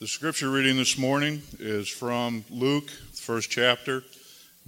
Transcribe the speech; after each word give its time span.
The 0.00 0.06
scripture 0.06 0.48
reading 0.48 0.76
this 0.76 0.96
morning 0.96 1.42
is 1.58 1.88
from 1.88 2.44
Luke, 2.50 2.88
first 3.14 3.50
chapter, 3.50 4.04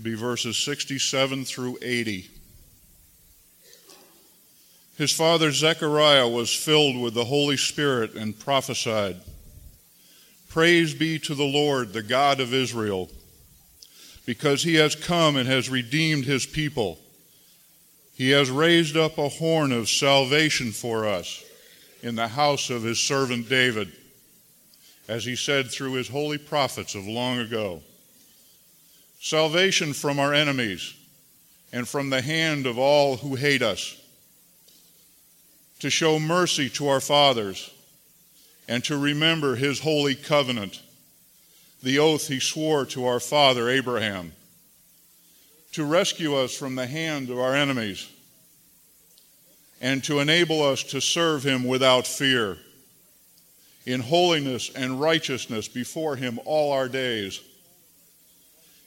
be 0.02 0.14
verses 0.14 0.58
67 0.58 1.44
through 1.44 1.78
80. 1.80 2.28
His 4.98 5.12
father 5.12 5.52
Zechariah 5.52 6.26
was 6.26 6.52
filled 6.52 7.00
with 7.00 7.14
the 7.14 7.26
Holy 7.26 7.56
Spirit 7.56 8.14
and 8.14 8.36
prophesied 8.36 9.18
Praise 10.48 10.94
be 10.94 11.20
to 11.20 11.36
the 11.36 11.44
Lord, 11.44 11.92
the 11.92 12.02
God 12.02 12.40
of 12.40 12.52
Israel, 12.52 13.08
because 14.26 14.64
he 14.64 14.74
has 14.74 14.96
come 14.96 15.36
and 15.36 15.48
has 15.48 15.70
redeemed 15.70 16.24
his 16.24 16.44
people. 16.44 16.98
He 18.16 18.30
has 18.30 18.50
raised 18.50 18.96
up 18.96 19.16
a 19.16 19.28
horn 19.28 19.70
of 19.70 19.88
salvation 19.88 20.72
for 20.72 21.06
us 21.06 21.44
in 22.02 22.16
the 22.16 22.26
house 22.26 22.68
of 22.68 22.82
his 22.82 22.98
servant 22.98 23.48
David 23.48 23.92
as 25.10 25.24
he 25.24 25.34
said 25.34 25.68
through 25.68 25.94
his 25.94 26.06
holy 26.06 26.38
prophets 26.38 26.94
of 26.94 27.04
long 27.04 27.40
ago. 27.40 27.82
Salvation 29.20 29.92
from 29.92 30.20
our 30.20 30.32
enemies 30.32 30.94
and 31.72 31.88
from 31.88 32.10
the 32.10 32.20
hand 32.20 32.64
of 32.64 32.78
all 32.78 33.16
who 33.16 33.34
hate 33.34 33.60
us. 33.60 34.00
To 35.80 35.90
show 35.90 36.20
mercy 36.20 36.68
to 36.70 36.86
our 36.86 37.00
fathers 37.00 37.72
and 38.68 38.84
to 38.84 38.96
remember 38.96 39.56
his 39.56 39.80
holy 39.80 40.14
covenant, 40.14 40.80
the 41.82 41.98
oath 41.98 42.28
he 42.28 42.38
swore 42.38 42.84
to 42.86 43.06
our 43.06 43.18
father 43.18 43.68
Abraham. 43.68 44.30
To 45.72 45.84
rescue 45.84 46.36
us 46.36 46.56
from 46.56 46.76
the 46.76 46.86
hand 46.86 47.30
of 47.30 47.38
our 47.40 47.56
enemies 47.56 48.08
and 49.80 50.04
to 50.04 50.20
enable 50.20 50.62
us 50.62 50.84
to 50.84 51.00
serve 51.00 51.42
him 51.42 51.64
without 51.64 52.06
fear 52.06 52.58
in 53.86 54.00
holiness 54.00 54.70
and 54.74 55.00
righteousness 55.00 55.68
before 55.68 56.16
him 56.16 56.38
all 56.44 56.72
our 56.72 56.88
days. 56.88 57.40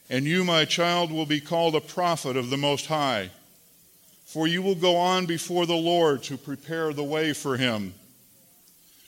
And 0.10 0.26
you, 0.26 0.44
my 0.44 0.66
child, 0.66 1.12
will 1.12 1.26
be 1.26 1.40
called 1.40 1.76
a 1.76 1.82
prophet 1.82 2.38
of 2.38 2.50
the 2.50 2.58
Most 2.58 2.86
High, 2.86 3.32
for 4.26 4.48
you 4.48 4.62
will 4.62 4.76
go 4.76 4.96
on 4.96 5.26
before 5.26 5.66
the 5.66 5.76
Lord 5.76 6.24
to 6.24 6.38
prepare 6.38 6.94
the 6.94 7.04
way 7.04 7.34
for 7.34 7.58
him, 7.58 7.94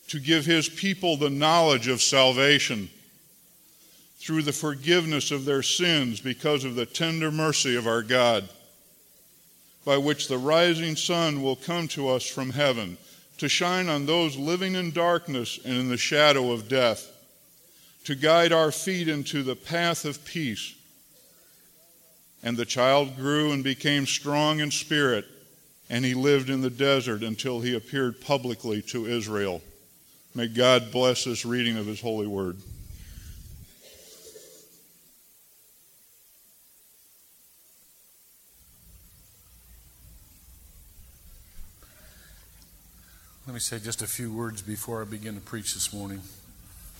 to 0.08 0.20
give 0.20 0.46
his 0.46 0.70
people 0.70 1.18
the 1.18 1.30
knowledge 1.30 1.88
of 1.88 2.02
salvation 2.02 2.90
through 4.18 4.42
the 4.42 4.54
forgiveness 4.54 5.30
of 5.30 5.46
their 5.46 5.62
sins 5.62 6.20
because 6.20 6.64
of 6.64 6.76
the 6.76 6.86
tender 6.86 7.32
mercy 7.32 7.76
of 7.76 7.86
our 7.86 8.02
God, 8.02 8.50
by 9.84 9.98
which 9.98 10.28
the 10.28 10.38
rising 10.38 10.96
sun 10.96 11.44
will 11.44 11.56
come 11.56 11.88
to 11.90 12.10
us 12.10 12.26
from 12.26 12.50
heaven 12.50 12.98
to 13.38 13.50
shine 13.50 13.90
on 13.90 14.06
those 14.06 14.38
living 14.38 14.76
in 14.76 14.92
darkness 14.92 15.60
and 15.64 15.78
in 15.78 15.90
the 15.90 15.98
shadow 15.98 16.52
of 16.52 16.70
death, 16.70 17.12
to 18.06 18.16
guide 18.16 18.54
our 18.54 18.72
feet 18.72 19.08
into 19.08 19.44
the 19.44 19.56
path 19.56 20.06
of 20.06 20.24
peace. 20.26 20.76
And 22.44 22.56
the 22.56 22.66
child 22.66 23.16
grew 23.16 23.52
and 23.52 23.64
became 23.64 24.06
strong 24.06 24.60
in 24.60 24.72
spirit, 24.72 25.26
and 25.90 26.06
he 26.06 26.14
lived 26.14 26.50
in 26.50 26.62
the 26.62 26.70
desert 26.70 27.24
until 27.24 27.60
he 27.60 27.76
appeared 27.76 28.22
publicly 28.22 28.82
to 28.84 29.08
Israel. 29.08 29.62
May 30.36 30.48
God 30.48 30.92
bless 30.92 31.24
this 31.24 31.46
reading 31.46 31.78
of 31.78 31.88
his 31.88 32.02
holy 32.02 32.28
word. 32.28 32.58
Let 43.56 43.60
me 43.60 43.62
say 43.62 43.80
just 43.80 44.02
a 44.02 44.06
few 44.06 44.34
words 44.34 44.62
before 44.62 45.02
I 45.02 45.06
begin 45.06 45.36
to 45.36 45.40
preach 45.40 45.76
this 45.76 45.94
morning. 45.94 46.20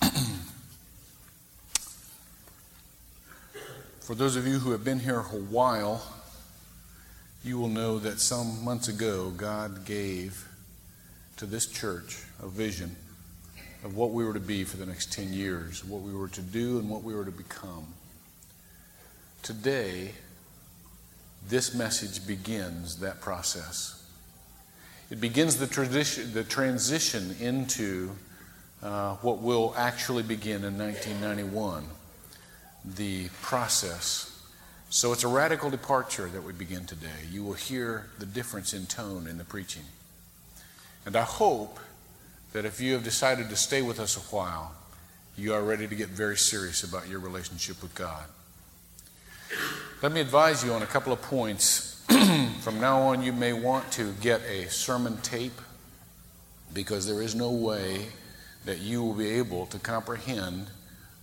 For 4.00 4.14
those 4.14 4.36
of 4.36 4.46
you 4.46 4.58
who 4.60 4.70
have 4.70 4.82
been 4.82 5.00
here 5.00 5.18
a 5.18 5.22
while, 5.22 6.02
you 7.44 7.58
will 7.58 7.68
know 7.68 7.98
that 7.98 8.20
some 8.20 8.64
months 8.64 8.88
ago 8.88 9.34
God 9.36 9.84
gave 9.84 10.48
to 11.36 11.44
this 11.44 11.66
church 11.66 12.24
a 12.42 12.48
vision 12.48 12.96
of 13.84 13.94
what 13.94 14.12
we 14.12 14.24
were 14.24 14.32
to 14.32 14.40
be 14.40 14.64
for 14.64 14.78
the 14.78 14.86
next 14.86 15.12
10 15.12 15.34
years, 15.34 15.84
what 15.84 16.00
we 16.00 16.14
were 16.14 16.28
to 16.28 16.40
do, 16.40 16.78
and 16.78 16.88
what 16.88 17.02
we 17.02 17.14
were 17.14 17.26
to 17.26 17.30
become. 17.30 17.84
Today, 19.42 20.12
this 21.50 21.74
message 21.74 22.26
begins 22.26 23.00
that 23.00 23.20
process. 23.20 24.05
It 25.10 25.20
begins 25.20 25.56
the, 25.56 25.68
tradition, 25.68 26.32
the 26.32 26.42
transition 26.42 27.36
into 27.40 28.10
uh, 28.82 29.14
what 29.16 29.38
will 29.38 29.72
actually 29.76 30.24
begin 30.24 30.64
in 30.64 30.76
1991, 30.76 31.84
the 32.84 33.28
process. 33.40 34.32
So 34.90 35.12
it's 35.12 35.22
a 35.22 35.28
radical 35.28 35.70
departure 35.70 36.28
that 36.28 36.42
we 36.42 36.52
begin 36.52 36.86
today. 36.86 37.26
You 37.30 37.44
will 37.44 37.54
hear 37.54 38.06
the 38.18 38.26
difference 38.26 38.74
in 38.74 38.86
tone 38.86 39.28
in 39.28 39.38
the 39.38 39.44
preaching. 39.44 39.84
And 41.04 41.14
I 41.14 41.22
hope 41.22 41.78
that 42.52 42.64
if 42.64 42.80
you 42.80 42.94
have 42.94 43.04
decided 43.04 43.48
to 43.50 43.56
stay 43.56 43.82
with 43.82 44.00
us 44.00 44.16
a 44.16 44.34
while, 44.34 44.74
you 45.36 45.54
are 45.54 45.62
ready 45.62 45.86
to 45.86 45.94
get 45.94 46.08
very 46.08 46.36
serious 46.36 46.82
about 46.82 47.08
your 47.08 47.20
relationship 47.20 47.80
with 47.80 47.94
God. 47.94 48.24
Let 50.02 50.10
me 50.10 50.20
advise 50.20 50.64
you 50.64 50.72
on 50.72 50.82
a 50.82 50.86
couple 50.86 51.12
of 51.12 51.22
points 51.22 51.95
From 52.08 52.80
now 52.80 53.02
on, 53.02 53.22
you 53.22 53.32
may 53.32 53.52
want 53.52 53.90
to 53.92 54.12
get 54.14 54.40
a 54.42 54.68
sermon 54.70 55.16
tape 55.18 55.60
because 56.72 57.06
there 57.06 57.20
is 57.20 57.34
no 57.34 57.50
way 57.50 58.06
that 58.64 58.78
you 58.78 59.02
will 59.02 59.14
be 59.14 59.28
able 59.30 59.66
to 59.66 59.78
comprehend 59.78 60.68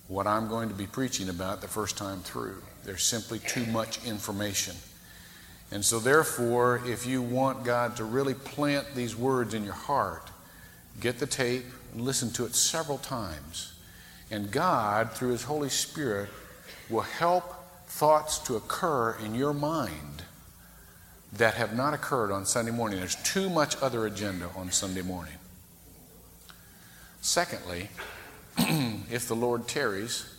what 0.08 0.28
I'm 0.28 0.48
going 0.48 0.70
to 0.70 0.76
be 0.76 0.88
preaching 0.88 1.30
about 1.30 1.62
the 1.62 1.68
first 1.68 1.98
time 1.98 2.20
through. 2.20 2.62
There's 2.84 3.04
simply 3.04 3.40
too 3.40 3.66
much 3.68 4.06
information. 4.06 4.76
And 5.72 5.84
so, 5.86 6.00
therefore, 6.00 6.82
if 6.86 7.06
you 7.06 7.22
want 7.22 7.64
God 7.64 7.96
to 7.98 8.04
really 8.04 8.34
plant 8.34 8.94
these 8.94 9.16
words 9.16 9.54
in 9.54 9.64
your 9.64 9.74
heart, 9.74 10.30
get 11.00 11.20
the 11.20 11.28
tape 11.28 11.66
and 11.94 12.02
listen 12.02 12.32
to 12.34 12.46
it 12.46 12.56
several 12.56 12.98
times. 12.98 13.74
And 14.30 14.52
God, 14.52 15.12
through 15.12 15.32
His 15.32 15.44
Holy 15.44 15.70
Spirit, 15.70 16.30
will 16.90 17.02
help 17.02 17.56
thoughts 17.88 18.38
to 18.40 18.56
occur 18.56 19.16
in 19.24 19.34
your 19.34 19.54
mind 19.54 20.23
that 21.38 21.56
have 21.56 21.76
not 21.76 21.94
occurred 21.94 22.32
on 22.32 22.46
Sunday 22.46 22.72
morning. 22.72 23.00
There's 23.00 23.16
too 23.24 23.50
much 23.50 23.76
other 23.82 24.06
agenda 24.06 24.50
on 24.56 24.72
Sunday 24.72 25.02
morning. 25.02 25.34
Secondly, 27.22 27.90
if 28.58 29.28
the 29.28 29.36
Lord 29.36 29.68
tarries, 29.68 30.30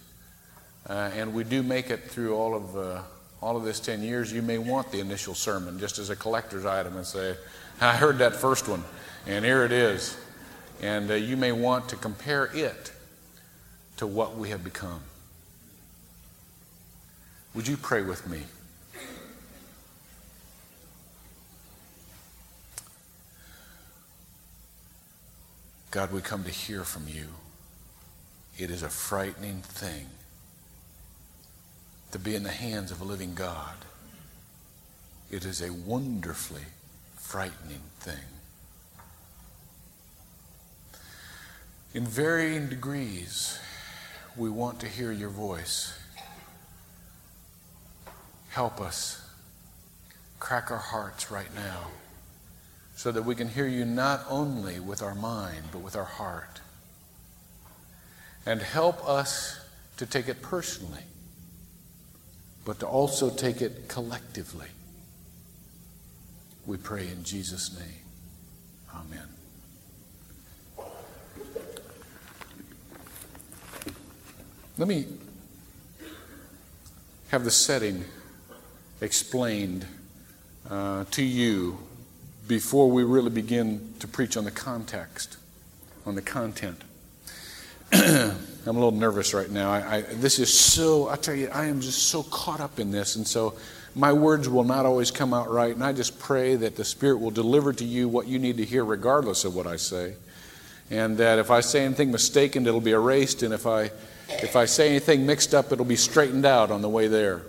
uh, 0.88 1.10
and 1.14 1.34
we 1.34 1.44
do 1.44 1.62
make 1.62 1.90
it 1.90 2.10
through 2.10 2.36
all 2.36 2.54
of 2.54 2.76
uh, 2.76 3.02
all 3.44 3.58
of 3.58 3.64
this 3.64 3.78
10 3.78 4.02
years, 4.02 4.32
you 4.32 4.40
may 4.40 4.56
want 4.56 4.90
the 4.90 5.00
initial 5.00 5.34
sermon 5.34 5.78
just 5.78 5.98
as 5.98 6.08
a 6.08 6.16
collector's 6.16 6.64
item 6.64 6.96
and 6.96 7.06
say, 7.06 7.36
I 7.78 7.94
heard 7.94 8.16
that 8.18 8.34
first 8.34 8.68
one, 8.68 8.82
and 9.26 9.44
here 9.44 9.64
it 9.64 9.72
is. 9.72 10.16
And 10.80 11.10
uh, 11.10 11.14
you 11.14 11.36
may 11.36 11.52
want 11.52 11.90
to 11.90 11.96
compare 11.96 12.46
it 12.54 12.90
to 13.98 14.06
what 14.06 14.38
we 14.38 14.48
have 14.48 14.64
become. 14.64 15.00
Would 17.54 17.68
you 17.68 17.76
pray 17.76 18.00
with 18.00 18.26
me? 18.26 18.44
God, 25.94 26.10
we 26.10 26.20
come 26.22 26.42
to 26.42 26.50
hear 26.50 26.82
from 26.82 27.06
you. 27.06 27.28
It 28.58 28.68
is 28.68 28.82
a 28.82 28.88
frightening 28.88 29.60
thing 29.60 30.06
to 32.10 32.18
be 32.18 32.34
in 32.34 32.42
the 32.42 32.50
hands 32.50 32.90
of 32.90 33.00
a 33.00 33.04
living 33.04 33.36
God. 33.36 33.76
It 35.30 35.44
is 35.44 35.62
a 35.62 35.72
wonderfully 35.72 36.64
frightening 37.16 37.82
thing. 38.00 38.24
In 41.94 42.04
varying 42.04 42.68
degrees, 42.68 43.60
we 44.36 44.50
want 44.50 44.80
to 44.80 44.88
hear 44.88 45.12
your 45.12 45.30
voice. 45.30 45.96
Help 48.48 48.80
us. 48.80 49.24
Crack 50.40 50.72
our 50.72 50.76
hearts 50.76 51.30
right 51.30 51.54
now 51.54 51.86
so 52.94 53.10
that 53.10 53.22
we 53.22 53.34
can 53.34 53.48
hear 53.48 53.66
you 53.66 53.84
not 53.84 54.24
only 54.28 54.78
with 54.78 55.02
our 55.02 55.14
mind, 55.14 55.64
but 55.72 55.80
with 55.80 55.96
our 55.96 56.04
heart. 56.04 56.60
And 58.46 58.60
help 58.60 59.06
us 59.08 59.60
to 59.96 60.06
take 60.06 60.28
it 60.28 60.42
personally, 60.42 61.02
but 62.64 62.78
to 62.80 62.86
also 62.86 63.30
take 63.30 63.60
it 63.62 63.88
collectively. 63.88 64.68
We 66.66 66.76
pray 66.76 67.08
in 67.08 67.24
Jesus' 67.24 67.76
name. 67.78 68.00
Amen. 68.94 69.28
Let 74.76 74.88
me 74.88 75.06
have 77.28 77.44
the 77.44 77.50
setting 77.50 78.04
explained 79.00 79.86
uh, 80.68 81.04
to 81.10 81.22
you 81.22 81.78
before 82.46 82.90
we 82.90 83.04
really 83.04 83.30
begin 83.30 83.94
to 84.00 84.08
preach 84.08 84.36
on 84.36 84.44
the 84.44 84.50
context, 84.50 85.36
on 86.04 86.14
the 86.14 86.22
content. 86.22 86.82
I'm 87.92 88.36
a 88.66 88.72
little 88.72 88.92
nervous 88.92 89.34
right 89.34 89.50
now. 89.50 89.70
I, 89.70 89.96
I, 89.96 90.00
this 90.02 90.38
is 90.38 90.52
so, 90.52 91.08
I 91.08 91.16
tell 91.16 91.34
you, 91.34 91.48
I 91.48 91.66
am 91.66 91.80
just 91.80 92.08
so 92.08 92.22
caught 92.24 92.60
up 92.60 92.78
in 92.78 92.90
this. 92.90 93.16
And 93.16 93.26
so 93.26 93.54
my 93.94 94.12
words 94.12 94.48
will 94.48 94.64
not 94.64 94.86
always 94.86 95.10
come 95.10 95.34
out 95.34 95.50
right. 95.50 95.74
And 95.74 95.84
I 95.84 95.92
just 95.92 96.18
pray 96.18 96.56
that 96.56 96.76
the 96.76 96.84
Spirit 96.84 97.18
will 97.18 97.30
deliver 97.30 97.72
to 97.74 97.84
you 97.84 98.08
what 98.08 98.26
you 98.26 98.38
need 98.38 98.56
to 98.56 98.64
hear, 98.64 98.84
regardless 98.84 99.44
of 99.44 99.54
what 99.54 99.66
I 99.66 99.76
say. 99.76 100.14
And 100.90 101.18
that 101.18 101.38
if 101.38 101.50
I 101.50 101.60
say 101.60 101.84
anything 101.84 102.10
mistaken, 102.10 102.66
it'll 102.66 102.80
be 102.80 102.92
erased. 102.92 103.42
And 103.42 103.54
if 103.54 103.66
I, 103.66 103.90
if 104.28 104.56
I 104.56 104.64
say 104.64 104.88
anything 104.88 105.26
mixed 105.26 105.54
up, 105.54 105.72
it'll 105.72 105.84
be 105.84 105.96
straightened 105.96 106.46
out 106.46 106.70
on 106.70 106.82
the 106.82 106.88
way 106.88 107.06
there. 107.06 107.42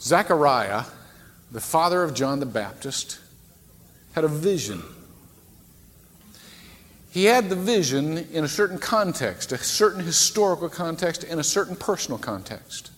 Zechariah, 0.00 0.84
the 1.50 1.60
father 1.60 2.02
of 2.02 2.14
John 2.14 2.40
the 2.40 2.46
Baptist, 2.46 3.18
had 4.12 4.24
a 4.24 4.28
vision 4.28 4.82
he 7.10 7.24
had 7.24 7.48
the 7.48 7.56
vision 7.56 8.18
in 8.32 8.44
a 8.44 8.48
certain 8.48 8.78
context, 8.78 9.50
a 9.50 9.58
certain 9.58 10.04
historical 10.04 10.68
context, 10.68 11.24
and 11.24 11.40
a 11.40 11.44
certain 11.44 11.74
personal 11.74 12.18
context. 12.18 12.90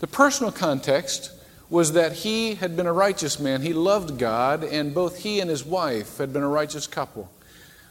The 0.00 0.08
personal 0.08 0.50
context 0.50 1.30
was 1.70 1.92
that 1.92 2.12
he 2.12 2.56
had 2.56 2.76
been 2.76 2.86
a 2.86 2.92
righteous 2.92 3.38
man. 3.38 3.62
He 3.62 3.72
loved 3.72 4.18
God, 4.18 4.64
and 4.64 4.92
both 4.92 5.18
he 5.18 5.40
and 5.40 5.48
his 5.48 5.64
wife 5.64 6.18
had 6.18 6.32
been 6.32 6.42
a 6.42 6.48
righteous 6.48 6.88
couple. 6.88 7.30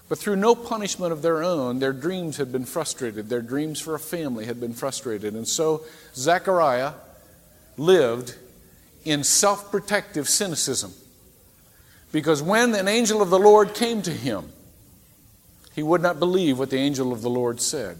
But 0.10 0.18
through 0.18 0.36
no 0.36 0.54
punishment 0.54 1.14
of 1.14 1.22
their 1.22 1.42
own, 1.42 1.80
their 1.80 1.94
dreams 1.94 2.36
had 2.38 2.52
been 2.52 2.66
frustrated. 2.66 3.30
Their 3.30 3.42
dreams 3.42 3.80
for 3.80 3.96
a 3.96 4.00
family 4.00 4.46
had 4.46 4.60
been 4.60 4.74
frustrated. 4.74 5.34
And 5.34 5.48
so 5.48 5.86
Zechariah 6.14 6.94
lived 7.78 8.36
in 9.06 9.24
self 9.24 9.72
protective 9.72 10.28
cynicism. 10.28 10.92
Because 12.12 12.42
when 12.42 12.74
an 12.76 12.88
angel 12.88 13.22
of 13.22 13.30
the 13.30 13.40
Lord 13.40 13.74
came 13.74 14.02
to 14.02 14.12
him, 14.12 14.52
he 15.74 15.84
would 15.84 16.02
not 16.02 16.20
believe 16.20 16.58
what 16.58 16.70
the 16.70 16.78
angel 16.78 17.14
of 17.14 17.22
the 17.22 17.30
Lord 17.30 17.62
said. 17.62 17.98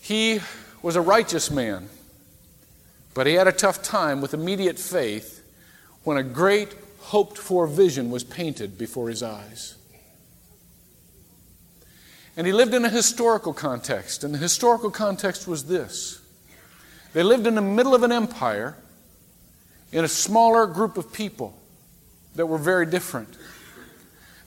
He 0.00 0.40
was 0.80 0.96
a 0.96 1.00
righteous 1.00 1.50
man, 1.50 1.88
but 3.14 3.26
he 3.26 3.34
had 3.34 3.48
a 3.48 3.52
tough 3.52 3.82
time 3.82 4.20
with 4.20 4.34
immediate 4.34 4.78
faith 4.78 5.44
when 6.04 6.16
a 6.16 6.22
great 6.22 6.74
hoped 6.98 7.36
for 7.36 7.66
vision 7.66 8.10
was 8.10 8.24
painted 8.24 8.78
before 8.78 9.08
his 9.08 9.22
eyes. 9.22 9.76
And 12.36 12.46
he 12.46 12.52
lived 12.52 12.72
in 12.72 12.84
a 12.84 12.88
historical 12.88 13.52
context, 13.52 14.24
and 14.24 14.32
the 14.32 14.38
historical 14.38 14.90
context 14.90 15.46
was 15.46 15.64
this 15.64 16.21
they 17.12 17.22
lived 17.22 17.46
in 17.46 17.54
the 17.54 17.62
middle 17.62 17.94
of 17.94 18.02
an 18.02 18.12
empire 18.12 18.76
in 19.92 20.04
a 20.04 20.08
smaller 20.08 20.66
group 20.66 20.96
of 20.96 21.12
people 21.12 21.54
that 22.34 22.46
were 22.46 22.58
very 22.58 22.86
different. 22.86 23.36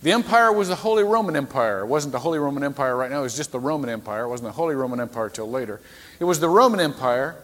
The 0.01 0.11
empire 0.11 0.51
was 0.51 0.67
the 0.67 0.75
Holy 0.75 1.03
Roman 1.03 1.35
Empire. 1.35 1.81
It 1.81 1.87
wasn't 1.87 2.11
the 2.11 2.19
Holy 2.19 2.39
Roman 2.39 2.63
Empire 2.63 2.95
right 2.95 3.09
now, 3.09 3.19
it 3.19 3.23
was 3.23 3.35
just 3.35 3.51
the 3.51 3.59
Roman 3.59 3.89
Empire. 3.89 4.23
It 4.23 4.29
wasn't 4.29 4.49
the 4.49 4.53
Holy 4.53 4.75
Roman 4.75 4.99
Empire 4.99 5.29
till 5.29 5.49
later. 5.49 5.81
It 6.19 6.25
was 6.25 6.39
the 6.39 6.49
Roman 6.49 6.79
Empire 6.79 7.35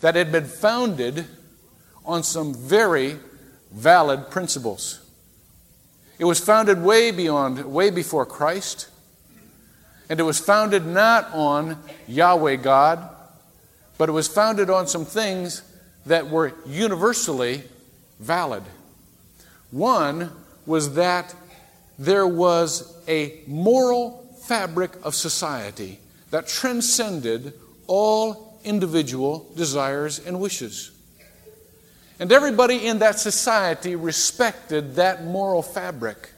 that 0.00 0.14
had 0.14 0.32
been 0.32 0.46
founded 0.46 1.26
on 2.04 2.22
some 2.22 2.54
very 2.54 3.16
valid 3.70 4.30
principles. 4.30 5.00
It 6.18 6.24
was 6.24 6.38
founded 6.38 6.82
way 6.82 7.10
beyond, 7.10 7.64
way 7.64 7.90
before 7.90 8.26
Christ. 8.26 8.88
And 10.08 10.18
it 10.18 10.24
was 10.24 10.38
founded 10.38 10.86
not 10.86 11.32
on 11.32 11.82
Yahweh 12.08 12.56
God, 12.56 13.08
but 14.00 14.08
it 14.08 14.12
was 14.12 14.28
founded 14.28 14.70
on 14.70 14.86
some 14.86 15.04
things 15.04 15.62
that 16.06 16.30
were 16.30 16.54
universally 16.64 17.62
valid. 18.18 18.62
One 19.70 20.30
was 20.64 20.94
that 20.94 21.34
there 21.98 22.26
was 22.26 22.96
a 23.06 23.42
moral 23.46 24.26
fabric 24.44 24.92
of 25.02 25.14
society 25.14 26.00
that 26.30 26.48
transcended 26.48 27.52
all 27.88 28.58
individual 28.64 29.46
desires 29.54 30.18
and 30.18 30.40
wishes. 30.40 30.92
And 32.18 32.32
everybody 32.32 32.86
in 32.86 33.00
that 33.00 33.18
society 33.18 33.96
respected 33.96 34.94
that 34.94 35.24
moral 35.24 35.60
fabric. 35.60 36.30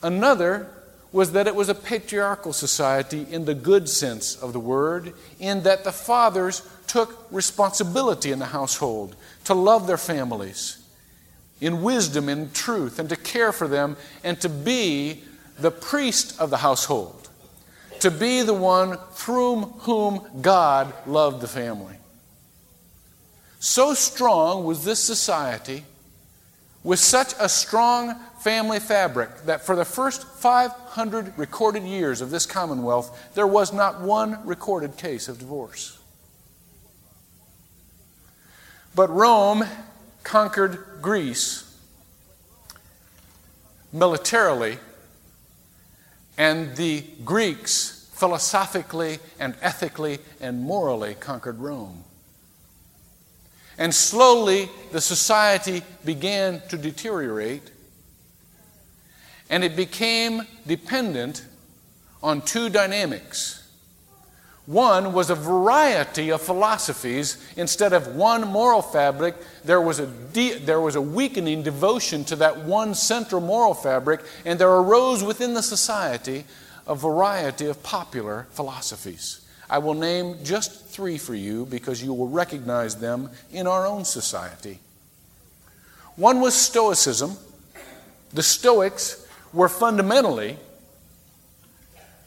Another 0.00 0.70
was 1.12 1.32
that 1.32 1.46
it 1.46 1.54
was 1.54 1.68
a 1.68 1.74
patriarchal 1.74 2.52
society 2.52 3.26
in 3.30 3.44
the 3.44 3.54
good 3.54 3.88
sense 3.88 4.36
of 4.36 4.52
the 4.52 4.60
word, 4.60 5.14
in 5.38 5.62
that 5.62 5.84
the 5.84 5.92
fathers 5.92 6.62
took 6.86 7.26
responsibility 7.30 8.30
in 8.30 8.38
the 8.38 8.46
household 8.46 9.16
to 9.44 9.54
love 9.54 9.86
their 9.86 9.98
families 9.98 10.78
in 11.60 11.82
wisdom 11.82 12.28
and 12.28 12.54
truth, 12.54 12.98
and 12.98 13.08
to 13.08 13.16
care 13.16 13.52
for 13.52 13.66
them, 13.66 13.96
and 14.22 14.40
to 14.40 14.48
be 14.48 15.22
the 15.58 15.70
priest 15.70 16.40
of 16.40 16.50
the 16.50 16.58
household, 16.58 17.28
to 17.98 18.10
be 18.10 18.42
the 18.42 18.54
one 18.54 18.96
through 19.12 19.62
whom 19.80 20.24
God 20.40 20.94
loved 21.06 21.40
the 21.40 21.48
family. 21.48 21.96
So 23.58 23.92
strong 23.92 24.64
was 24.64 24.84
this 24.84 25.02
society, 25.02 25.82
with 26.82 26.98
such 26.98 27.34
a 27.40 27.48
strong 27.48 28.14
family 28.40 28.80
fabric, 28.80 29.44
that 29.46 29.64
for 29.64 29.76
the 29.76 29.84
first 29.84 30.24
500 30.24 31.36
recorded 31.36 31.82
years 31.82 32.20
of 32.20 32.30
this 32.30 32.46
commonwealth, 32.46 33.30
there 33.34 33.46
was 33.46 33.72
not 33.72 34.00
one 34.00 34.46
recorded 34.46 34.96
case 34.96 35.28
of 35.28 35.38
divorce. 35.38 35.98
But 38.94 39.10
Rome 39.10 39.64
conquered 40.22 40.84
Greece 41.00 41.64
militarily, 43.92 44.78
and 46.36 46.76
the 46.76 47.04
Greeks 47.24 48.08
philosophically 48.12 49.18
and 49.38 49.54
ethically 49.62 50.18
and 50.40 50.62
morally 50.62 51.14
conquered 51.14 51.58
Rome. 51.58 52.04
And 53.78 53.94
slowly 53.94 54.68
the 54.92 55.00
society 55.00 55.82
began 56.04 56.60
to 56.68 56.76
deteriorate, 56.76 57.70
and 59.48 59.64
it 59.64 59.76
became 59.76 60.42
dependent 60.66 61.46
on 62.22 62.42
two 62.42 62.68
dynamics 62.68 63.58
one 64.68 65.14
was 65.14 65.30
a 65.30 65.34
variety 65.34 66.30
of 66.30 66.42
philosophies. 66.42 67.42
Instead 67.56 67.94
of 67.94 68.14
one 68.16 68.46
moral 68.46 68.82
fabric, 68.82 69.34
there 69.64 69.80
was, 69.80 69.98
a 69.98 70.06
de- 70.06 70.58
there 70.58 70.78
was 70.78 70.94
a 70.94 71.00
weakening 71.00 71.62
devotion 71.62 72.22
to 72.24 72.36
that 72.36 72.64
one 72.64 72.94
central 72.94 73.40
moral 73.40 73.72
fabric, 73.72 74.20
and 74.44 74.58
there 74.58 74.68
arose 74.68 75.24
within 75.24 75.54
the 75.54 75.62
society 75.62 76.44
a 76.86 76.94
variety 76.94 77.64
of 77.64 77.82
popular 77.82 78.46
philosophies. 78.50 79.40
I 79.70 79.78
will 79.78 79.94
name 79.94 80.36
just 80.44 80.86
three 80.86 81.18
for 81.18 81.34
you 81.34 81.66
because 81.66 82.02
you 82.02 82.14
will 82.14 82.28
recognize 82.28 82.96
them 82.96 83.30
in 83.52 83.66
our 83.66 83.86
own 83.86 84.04
society. 84.04 84.78
One 86.16 86.40
was 86.40 86.54
Stoicism. 86.54 87.36
The 88.32 88.42
Stoics 88.42 89.26
were 89.52 89.68
fundamentally, 89.68 90.56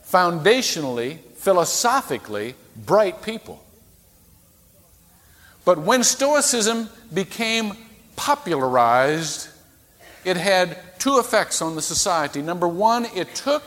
foundationally 0.05 1.19
philosophically 1.41 2.53
bright 2.75 3.23
people. 3.23 3.63
But 5.65 5.79
when 5.79 6.03
Stoicism 6.03 6.89
became 7.11 7.73
popularized, 8.15 9.49
it 10.23 10.37
had 10.37 10.77
two 10.99 11.17
effects 11.17 11.61
on 11.61 11.75
the 11.75 11.81
society. 11.81 12.43
Number 12.43 12.67
one, 12.67 13.05
it 13.15 13.33
took 13.33 13.63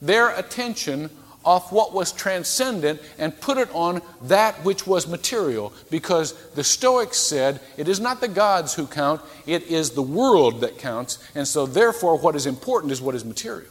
their 0.00 0.34
attention 0.34 1.10
off 1.44 1.72
what 1.72 1.92
was 1.92 2.12
transcendent 2.12 3.00
and 3.18 3.38
put 3.40 3.58
it 3.58 3.68
on 3.72 4.02
that 4.22 4.54
which 4.64 4.86
was 4.86 5.08
material 5.08 5.72
because 5.90 6.32
the 6.50 6.64
Stoics 6.64 7.18
said 7.18 7.60
it 7.76 7.88
is 7.88 8.00
not 8.00 8.20
the 8.20 8.28
gods 8.28 8.74
who 8.74 8.86
count, 8.86 9.20
it 9.46 9.62
is 9.64 9.90
the 9.90 10.02
world 10.02 10.60
that 10.60 10.78
counts, 10.78 11.18
and 11.34 11.48
so 11.48 11.66
therefore 11.66 12.18
what 12.18 12.36
is 12.36 12.46
important 12.46 12.92
is 12.92 13.00
what 13.00 13.14
is 13.14 13.24
material. 13.24 13.70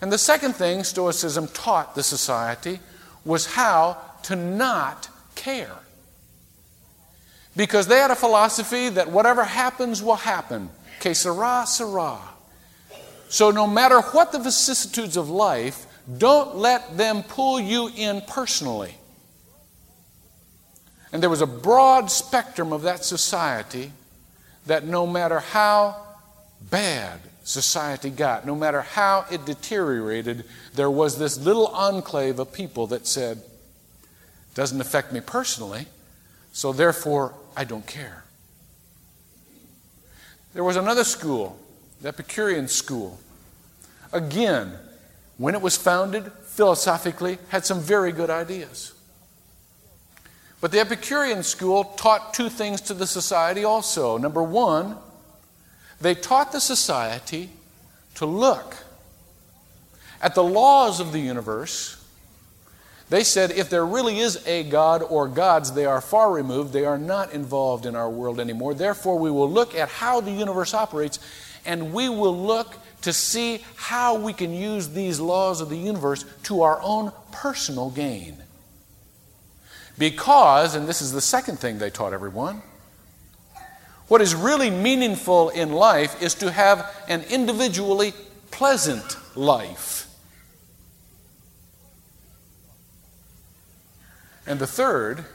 And 0.00 0.12
the 0.12 0.18
second 0.18 0.54
thing 0.54 0.84
Stoicism 0.84 1.48
taught 1.48 1.94
the 1.94 2.02
society 2.02 2.80
was 3.24 3.46
how 3.46 3.98
to 4.24 4.36
not 4.36 5.08
care. 5.34 5.76
Because 7.56 7.88
they 7.88 7.98
had 7.98 8.12
a 8.12 8.16
philosophy 8.16 8.88
that 8.90 9.10
whatever 9.10 9.42
happens 9.42 10.02
will 10.02 10.16
happen. 10.16 10.70
Que 11.00 11.14
sera, 11.14 11.64
sera. 11.66 12.18
So 13.28 13.50
no 13.50 13.66
matter 13.66 14.00
what 14.00 14.32
the 14.32 14.38
vicissitudes 14.38 15.16
of 15.16 15.28
life, 15.28 15.86
don't 16.16 16.56
let 16.56 16.96
them 16.96 17.22
pull 17.22 17.60
you 17.60 17.90
in 17.94 18.22
personally. 18.22 18.94
And 21.12 21.22
there 21.22 21.30
was 21.30 21.42
a 21.42 21.46
broad 21.46 22.10
spectrum 22.10 22.72
of 22.72 22.82
that 22.82 23.04
society 23.04 23.92
that 24.66 24.84
no 24.84 25.06
matter 25.06 25.40
how 25.40 25.96
bad 26.70 27.20
society 27.48 28.10
got. 28.10 28.44
No 28.44 28.54
matter 28.54 28.82
how 28.82 29.24
it 29.30 29.46
deteriorated, 29.46 30.44
there 30.74 30.90
was 30.90 31.18
this 31.18 31.38
little 31.38 31.68
enclave 31.68 32.38
of 32.38 32.52
people 32.52 32.86
that 32.88 33.06
said, 33.06 33.42
doesn't 34.54 34.80
affect 34.80 35.12
me 35.12 35.20
personally, 35.20 35.86
so 36.52 36.72
therefore 36.72 37.34
I 37.56 37.64
don't 37.64 37.86
care. 37.86 38.24
There 40.52 40.64
was 40.64 40.76
another 40.76 41.04
school 41.04 41.58
the 42.00 42.08
Epicurean 42.08 42.68
school, 42.68 43.18
again, 44.12 44.72
when 45.36 45.54
it 45.54 45.62
was 45.62 45.76
founded, 45.76 46.30
philosophically, 46.44 47.38
had 47.48 47.64
some 47.64 47.80
very 47.80 48.12
good 48.12 48.30
ideas. 48.30 48.92
But 50.60 50.72
the 50.72 50.80
Epicurean 50.80 51.42
school 51.44 51.84
taught 51.84 52.34
two 52.34 52.48
things 52.48 52.80
to 52.82 52.94
the 52.94 53.06
society 53.06 53.64
also. 53.64 54.18
Number 54.18 54.42
one, 54.42 54.96
they 56.00 56.14
taught 56.14 56.52
the 56.52 56.60
society 56.60 57.50
to 58.16 58.26
look 58.26 58.76
at 60.20 60.34
the 60.34 60.42
laws 60.42 60.98
of 60.98 61.12
the 61.12 61.20
universe. 61.20 61.94
They 63.08 63.22
said 63.22 63.52
if 63.52 63.70
there 63.70 63.86
really 63.86 64.18
is 64.18 64.44
a 64.46 64.64
God 64.64 65.02
or 65.02 65.28
gods, 65.28 65.72
they 65.72 65.86
are 65.86 66.00
far 66.00 66.32
removed. 66.32 66.72
They 66.72 66.84
are 66.84 66.98
not 66.98 67.32
involved 67.32 67.86
in 67.86 67.94
our 67.94 68.10
world 68.10 68.40
anymore. 68.40 68.74
Therefore, 68.74 69.18
we 69.18 69.30
will 69.30 69.50
look 69.50 69.74
at 69.74 69.88
how 69.88 70.20
the 70.20 70.32
universe 70.32 70.74
operates 70.74 71.20
and 71.68 71.92
we 71.92 72.08
will 72.08 72.36
look 72.36 72.76
to 73.02 73.12
see 73.12 73.62
how 73.76 74.16
we 74.16 74.32
can 74.32 74.52
use 74.52 74.88
these 74.88 75.20
laws 75.20 75.60
of 75.60 75.68
the 75.68 75.76
universe 75.76 76.24
to 76.44 76.62
our 76.62 76.80
own 76.82 77.12
personal 77.30 77.90
gain. 77.90 78.38
Because, 79.98 80.74
and 80.74 80.88
this 80.88 81.02
is 81.02 81.12
the 81.12 81.20
second 81.20 81.58
thing 81.58 81.78
they 81.78 81.90
taught 81.90 82.12
everyone, 82.14 82.62
what 84.08 84.22
is 84.22 84.34
really 84.34 84.70
meaningful 84.70 85.50
in 85.50 85.70
life 85.70 86.22
is 86.22 86.34
to 86.36 86.50
have 86.50 86.90
an 87.06 87.22
individually 87.24 88.14
pleasant 88.50 89.16
life. 89.36 90.06
And 94.46 94.58
the 94.58 94.66
third, 94.66 95.26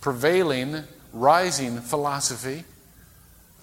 prevailing, 0.00 0.84
rising 1.12 1.80
philosophy 1.80 2.62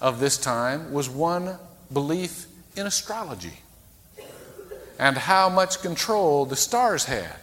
of 0.02 0.20
this 0.20 0.38
time 0.38 0.92
was 0.92 1.10
one 1.10 1.58
belief 1.92 2.48
in 2.75 2.86
astrology 2.86 3.60
and 5.00 5.18
how 5.18 5.50
much 5.50 5.82
control 5.82 6.46
the 6.46 6.56
stars 6.56 7.06
had. 7.06 7.36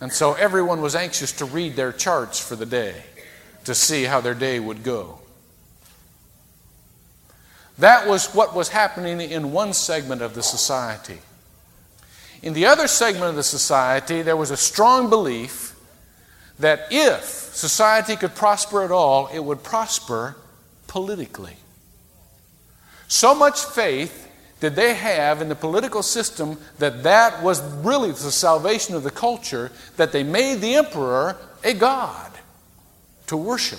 And 0.00 0.12
so 0.12 0.34
everyone 0.34 0.80
was 0.80 0.94
anxious 0.94 1.32
to 1.32 1.44
read 1.44 1.76
their 1.76 1.92
charts 1.92 2.38
for 2.38 2.56
the 2.56 2.66
day 2.66 3.04
to 3.64 3.74
see 3.74 4.04
how 4.04 4.20
their 4.20 4.34
day 4.34 4.58
would 4.58 4.82
go. 4.82 5.20
That 7.78 8.08
was 8.08 8.34
what 8.34 8.54
was 8.54 8.68
happening 8.68 9.20
in 9.20 9.52
one 9.52 9.72
segment 9.72 10.22
of 10.22 10.34
the 10.34 10.42
society. 10.42 11.18
In 12.42 12.52
the 12.52 12.66
other 12.66 12.88
segment 12.88 13.30
of 13.30 13.36
the 13.36 13.42
society, 13.42 14.22
there 14.22 14.36
was 14.36 14.50
a 14.50 14.56
strong 14.56 15.08
belief 15.08 15.76
that 16.58 16.88
if 16.90 17.24
society 17.24 18.16
could 18.16 18.34
prosper 18.34 18.82
at 18.82 18.90
all, 18.90 19.28
it 19.28 19.40
would 19.40 19.62
prosper 19.62 20.36
politically. 20.92 21.56
So 23.08 23.34
much 23.34 23.64
faith 23.64 24.28
did 24.60 24.76
they 24.76 24.92
have 24.92 25.40
in 25.40 25.48
the 25.48 25.54
political 25.54 26.02
system 26.02 26.58
that 26.80 27.02
that 27.04 27.42
was 27.42 27.62
really 27.76 28.10
the 28.10 28.30
salvation 28.30 28.94
of 28.94 29.02
the 29.02 29.10
culture 29.10 29.72
that 29.96 30.12
they 30.12 30.22
made 30.22 30.60
the 30.60 30.74
emperor 30.74 31.38
a 31.64 31.72
god 31.72 32.30
to 33.28 33.38
worship. 33.38 33.78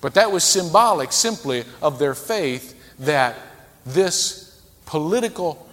But 0.00 0.14
that 0.14 0.30
was 0.30 0.44
symbolic 0.44 1.10
simply 1.10 1.64
of 1.82 1.98
their 1.98 2.14
faith 2.14 2.80
that 3.00 3.34
this 3.84 4.62
political 4.86 5.66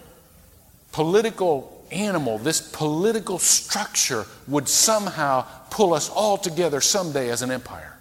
political 0.92 1.86
animal, 1.92 2.40
this 2.40 2.62
political 2.62 3.38
structure 3.38 4.26
would 4.48 4.68
somehow 4.68 5.46
pull 5.70 5.94
us 5.94 6.10
all 6.10 6.40
together 6.40 6.82
someday 6.82 7.30
as 7.30 7.44
an 7.44 7.52
empire. 7.52 7.95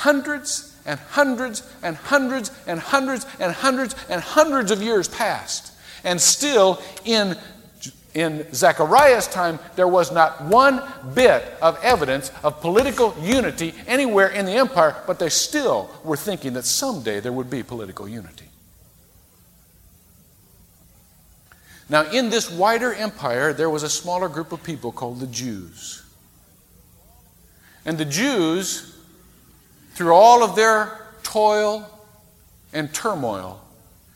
Hundreds 0.00 0.74
and 0.86 0.98
hundreds 0.98 1.62
and 1.82 1.94
hundreds 1.94 2.50
and 2.66 2.80
hundreds 2.80 3.26
and 3.38 3.52
hundreds 3.52 3.94
and 4.08 4.22
hundreds 4.22 4.70
of 4.70 4.82
years 4.82 5.08
passed. 5.08 5.74
And 6.04 6.18
still, 6.18 6.80
in, 7.04 7.36
in 8.14 8.46
Zechariah's 8.54 9.28
time, 9.28 9.58
there 9.76 9.86
was 9.86 10.10
not 10.10 10.42
one 10.44 10.82
bit 11.14 11.44
of 11.60 11.78
evidence 11.82 12.32
of 12.42 12.62
political 12.62 13.14
unity 13.20 13.74
anywhere 13.86 14.28
in 14.28 14.46
the 14.46 14.52
empire, 14.52 14.96
but 15.06 15.18
they 15.18 15.28
still 15.28 15.90
were 16.02 16.16
thinking 16.16 16.54
that 16.54 16.64
someday 16.64 17.20
there 17.20 17.32
would 17.32 17.50
be 17.50 17.62
political 17.62 18.08
unity. 18.08 18.46
Now, 21.90 22.10
in 22.10 22.30
this 22.30 22.50
wider 22.50 22.94
empire, 22.94 23.52
there 23.52 23.68
was 23.68 23.82
a 23.82 23.90
smaller 23.90 24.30
group 24.30 24.52
of 24.52 24.62
people 24.62 24.92
called 24.92 25.20
the 25.20 25.26
Jews. 25.26 26.02
And 27.84 27.98
the 27.98 28.06
Jews 28.06 28.96
through 30.00 30.14
all 30.14 30.42
of 30.42 30.56
their 30.56 30.98
toil 31.22 31.86
and 32.72 32.90
turmoil, 32.94 33.60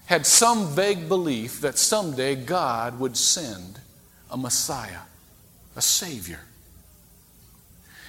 had 0.07 0.25
some 0.25 0.67
vague 0.69 1.11
belief 1.11 1.61
that 1.61 1.76
someday 1.76 2.35
God 2.35 2.99
would 2.99 3.19
send 3.19 3.81
a 4.31 4.37
Messiah, 4.38 5.00
a 5.76 5.83
Savior. 5.83 6.41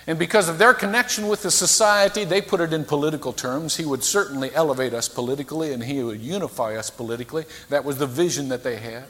And 0.07 0.17
because 0.17 0.47
of 0.47 0.57
their 0.57 0.73
connection 0.73 1.27
with 1.27 1.43
the 1.43 1.51
society, 1.51 2.23
they 2.23 2.41
put 2.41 2.61
it 2.61 2.71
in 2.71 2.85
political 2.85 3.33
terms. 3.33 3.75
He 3.75 3.83
would 3.83 4.05
certainly 4.05 4.55
elevate 4.55 4.93
us 4.93 5.09
politically 5.09 5.73
and 5.73 5.83
he 5.83 6.01
would 6.01 6.21
unify 6.21 6.77
us 6.77 6.89
politically. 6.89 7.43
That 7.67 7.83
was 7.83 7.97
the 7.97 8.07
vision 8.07 8.47
that 8.47 8.63
they 8.63 8.77
had. 8.77 9.03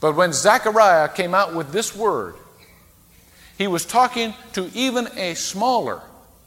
But 0.00 0.16
when 0.16 0.32
Zechariah 0.32 1.10
came 1.10 1.34
out 1.34 1.54
with 1.54 1.72
this 1.72 1.94
word, 1.94 2.36
he 3.58 3.66
was 3.66 3.84
talking 3.84 4.32
to 4.54 4.70
even 4.72 5.08
a 5.18 5.34
smaller 5.34 6.00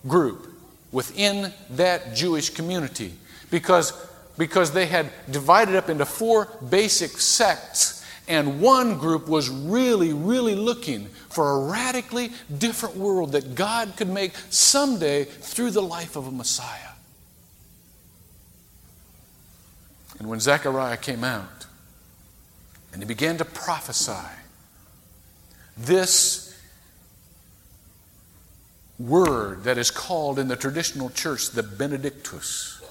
group 0.08 0.48
within 0.92 1.54
that 1.72 2.16
Jewish 2.16 2.50
community 2.50 3.14
because, 3.52 3.94
because 4.38 4.72
they 4.72 4.86
had 4.86 5.12
divided 5.30 5.76
up 5.76 5.90
into 5.90 6.06
four 6.06 6.48
basic 6.70 7.12
sects. 7.12 8.04
And 8.28 8.60
one 8.60 8.98
group 8.98 9.28
was 9.28 9.50
really, 9.50 10.12
really 10.12 10.56
looking 10.56 11.06
for 11.30 11.52
a 11.52 11.70
radically 11.70 12.32
different 12.58 12.96
world 12.96 13.34
that 13.34 13.54
God 13.54 13.94
could 13.98 14.10
make 14.10 14.34
someday 14.50 15.26
through 15.26 15.72
the 15.72 15.82
life 15.82 16.16
of 16.16 16.28
a 16.28 16.32
Messiah. 16.32 16.94
And 20.18 20.30
when 20.30 20.40
Zechariah 20.40 20.98
came 20.98 21.24
out 21.24 21.68
and 22.94 23.02
he 23.02 23.08
began 23.08 23.38
to 23.38 23.46
prophesy, 23.46 24.14
this 25.78 26.45
word 28.98 29.64
that 29.64 29.78
is 29.78 29.92
called 29.92 30.40
in 30.40 30.48
the 30.48 30.56
traditional 30.56 31.10
church 31.10 31.50
the 31.50 31.64
Benedictus, 31.64 32.82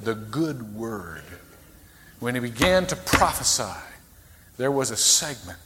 the 0.00 0.14
good 0.14 0.74
word. 0.74 1.22
When 2.20 2.34
he 2.34 2.40
began 2.40 2.86
to 2.86 2.96
prophesy, 2.96 3.80
there 4.56 4.70
was 4.70 4.90
a 4.90 4.96
segment 4.96 5.58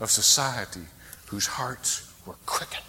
of 0.00 0.10
society 0.10 0.82
whose 1.26 1.46
hearts 1.46 2.12
were 2.26 2.36
quickened 2.46 2.82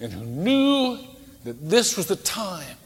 and 0.00 0.12
who 0.12 0.24
knew 0.24 0.98
that 1.44 1.68
this 1.68 1.96
was 1.96 2.06
the 2.06 2.16
time 2.16 2.76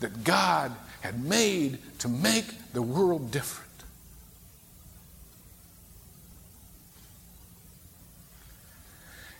that 0.00 0.24
God 0.24 0.72
had 1.00 1.22
made 1.22 1.78
to 1.98 2.08
make 2.08 2.72
the 2.72 2.82
world 2.82 3.30
different. 3.30 3.68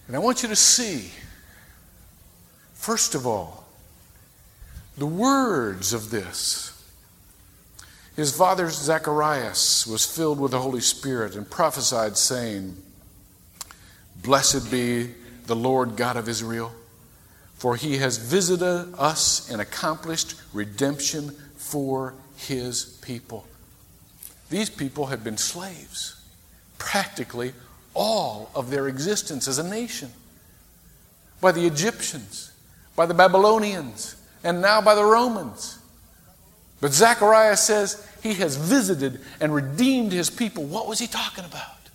And 0.06 0.16
I 0.16 0.18
want 0.18 0.42
you 0.42 0.48
to 0.48 0.56
see 0.56 1.10
First 2.82 3.14
of 3.14 3.28
all, 3.28 3.62
the 4.98 5.06
words 5.06 5.92
of 5.92 6.10
this. 6.10 6.72
His 8.16 8.36
father 8.36 8.68
Zacharias 8.70 9.86
was 9.86 10.04
filled 10.04 10.40
with 10.40 10.50
the 10.50 10.58
Holy 10.58 10.80
Spirit 10.80 11.36
and 11.36 11.48
prophesied, 11.48 12.16
saying, 12.16 12.76
Blessed 14.16 14.68
be 14.68 15.10
the 15.46 15.54
Lord 15.54 15.94
God 15.96 16.16
of 16.16 16.28
Israel, 16.28 16.72
for 17.54 17.76
he 17.76 17.98
has 17.98 18.16
visited 18.18 18.92
us 18.98 19.48
and 19.48 19.60
accomplished 19.60 20.34
redemption 20.52 21.30
for 21.54 22.14
his 22.34 22.98
people. 23.00 23.46
These 24.50 24.70
people 24.70 25.06
had 25.06 25.22
been 25.22 25.36
slaves 25.36 26.20
practically 26.78 27.52
all 27.94 28.50
of 28.56 28.70
their 28.70 28.88
existence 28.88 29.46
as 29.46 29.58
a 29.58 29.70
nation 29.70 30.10
by 31.40 31.52
the 31.52 31.64
Egyptians 31.64 32.51
by 33.02 33.06
the 33.06 33.14
Babylonians, 33.14 34.14
and 34.44 34.62
now 34.62 34.80
by 34.80 34.94
the 34.94 35.04
Romans. 35.04 35.76
But 36.80 36.92
Zechariah 36.92 37.56
says 37.56 38.08
he 38.22 38.34
has 38.34 38.54
visited 38.54 39.20
and 39.40 39.52
redeemed 39.52 40.12
his 40.12 40.30
people. 40.30 40.62
What 40.62 40.86
was 40.86 41.00
he 41.00 41.08
talking 41.08 41.44
about? 41.44 41.90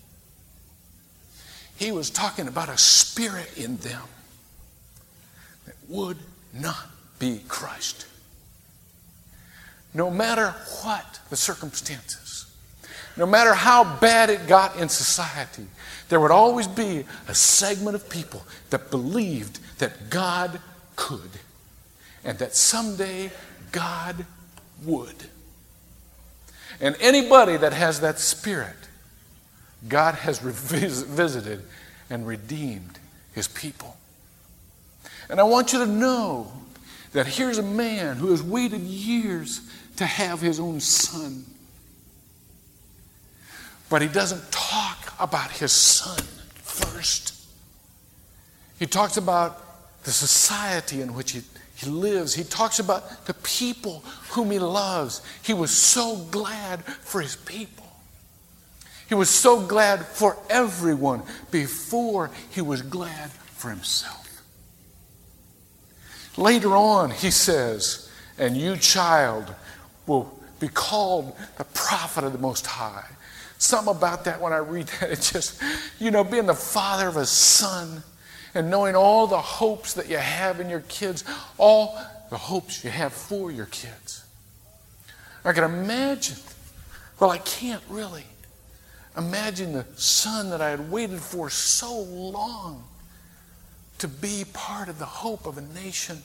He 1.78 1.94
was 1.94 2.10
talking 2.10 2.50
about 2.50 2.68
a 2.68 2.78
spirit 2.78 3.58
in 3.58 3.78
them 3.78 4.02
that 5.66 5.76
would 5.88 6.18
not 6.54 6.90
be 7.20 7.40
crushed. 7.48 8.06
No 9.94 10.12
matter 10.12 10.54
what 10.84 11.22
the 11.30 11.38
circumstances, 11.38 12.48
no 13.16 13.26
matter 13.26 13.54
how 13.54 13.98
bad 14.00 14.30
it 14.30 14.46
got 14.46 14.76
in 14.76 14.90
society, 14.90 15.68
there 16.10 16.20
would 16.20 16.32
always 16.32 16.68
be 16.68 17.06
a 17.30 17.34
segment 17.34 17.96
of 17.96 18.10
people 18.10 18.46
that 18.72 18.92
believed 18.92 19.60
that 19.80 20.10
God 20.10 20.60
could, 20.98 21.30
and 22.26 22.38
that 22.40 22.54
someday 22.54 23.32
God 23.72 24.26
would. 24.84 25.16
And 26.82 26.98
anybody 27.00 27.56
that 27.56 27.72
has 27.72 28.02
that 28.02 28.20
spirit, 28.20 28.76
God 29.88 30.16
has 30.16 30.40
visited 30.42 31.64
and 32.10 32.28
redeemed 32.28 33.00
his 33.34 33.48
people. 33.48 33.96
And 35.30 35.40
I 35.40 35.44
want 35.44 35.72
you 35.72 35.80
to 35.80 35.86
know 35.86 36.52
that 37.14 37.28
here's 37.28 37.58
a 37.58 37.64
man 37.64 38.18
who 38.18 38.32
has 38.32 38.44
waited 38.44 38.82
years 38.82 39.62
to 39.98 40.06
have 40.06 40.42
his 40.42 40.60
own 40.60 40.80
son. 40.80 41.46
But 43.90 44.02
he 44.02 44.08
doesn't 44.08 44.52
talk 44.52 45.14
about 45.20 45.52
his 45.52 45.72
son 45.72 46.24
first. 46.56 47.34
He 48.80 48.86
talks 48.86 49.18
about 49.18 49.64
the 50.08 50.14
society 50.14 51.02
in 51.02 51.14
which 51.14 51.34
he, 51.34 51.42
he 51.76 51.90
lives. 51.90 52.34
He 52.34 52.46
talks 52.46 52.80
about 52.80 53.26
the 53.26 53.34
people 53.34 54.06
whom 54.30 54.52
he 54.52 54.58
loves. 54.58 55.22
He 55.44 55.54
was 55.54 55.70
so 55.70 56.16
glad 56.32 56.82
for 56.86 57.20
his 57.20 57.36
people. 57.36 57.86
He 59.10 59.16
was 59.16 59.30
so 59.30 59.60
glad 59.60 60.06
for 60.06 60.38
everyone 60.50 61.24
before 61.52 62.32
he 62.52 62.62
was 62.62 62.82
glad 62.82 63.32
for 63.32 63.70
himself. 63.70 64.42
Later 66.38 66.74
on, 66.74 67.12
he 67.12 67.30
says, 67.30 68.10
And 68.38 68.56
you, 68.56 68.78
child, 68.78 69.54
will 70.06 70.40
be 70.62 70.70
called 70.70 71.36
the 71.58 71.66
prophet 71.66 72.24
of 72.24 72.32
the 72.32 72.40
Most 72.40 72.66
High. 72.66 73.04
Something 73.58 73.94
about 73.94 74.24
that 74.24 74.40
when 74.40 74.54
I 74.54 74.60
read 74.60 74.88
that, 75.02 75.12
it 75.12 75.20
just, 75.34 75.62
you 76.00 76.12
know, 76.12 76.24
being 76.24 76.46
the 76.46 76.54
father 76.54 77.10
of 77.10 77.18
a 77.18 77.26
son 77.26 78.04
and 78.54 78.70
knowing 78.70 78.96
all 78.96 79.28
the 79.28 79.40
hopes 79.40 79.94
that 79.94 80.10
you 80.10 80.18
have 80.18 80.60
in 80.60 80.70
your 80.70 80.82
kids, 80.82 81.24
all 81.58 82.00
the 82.30 82.38
hopes 82.38 82.84
you 82.84 82.90
have 82.90 83.14
for 83.14 83.52
your 83.52 83.66
kids. 83.68 84.26
I 85.46 85.54
can 85.54 85.64
imagine, 85.64 86.38
well, 87.20 87.30
I 87.30 87.38
can't 87.38 87.84
really 87.90 88.26
imagine 89.18 89.74
the 89.74 89.86
son 89.96 90.50
that 90.50 90.62
I 90.62 90.70
had 90.70 90.92
waited 90.92 91.20
for 91.20 91.50
so 91.50 92.00
long 92.00 92.84
to 94.00 94.08
be 94.08 94.46
part 94.54 94.90
of 94.90 95.00
the 95.00 95.06
hope 95.06 95.46
of 95.48 95.58
a 95.58 95.62
nation. 95.62 96.22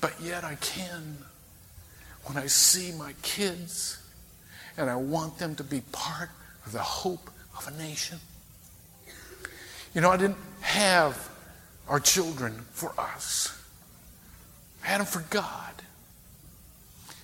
But 0.00 0.14
yet 0.20 0.44
I 0.44 0.54
can 0.56 1.18
when 2.24 2.36
I 2.36 2.46
see 2.46 2.92
my 2.92 3.14
kids 3.22 3.98
and 4.76 4.88
I 4.88 4.96
want 4.96 5.38
them 5.38 5.54
to 5.56 5.64
be 5.64 5.82
part 5.92 6.30
of 6.64 6.72
the 6.72 6.78
hope 6.78 7.30
of 7.58 7.66
a 7.66 7.76
nation. 7.76 8.18
You 9.94 10.00
know, 10.00 10.10
I 10.10 10.16
didn't 10.16 10.38
have 10.60 11.28
our 11.88 12.00
children 12.00 12.52
for 12.72 12.92
us, 12.98 13.56
I 14.84 14.88
had 14.88 15.00
them 15.00 15.06
for 15.06 15.24
God. 15.30 15.74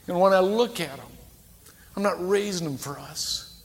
And 0.09 0.21
when 0.21 0.33
I 0.33 0.39
look 0.39 0.81
at 0.81 0.97
them, 0.97 1.07
I'm 1.97 2.03
not 2.03 2.29
raising 2.29 2.65
them 2.65 2.77
for 2.77 2.97
us. 2.97 3.61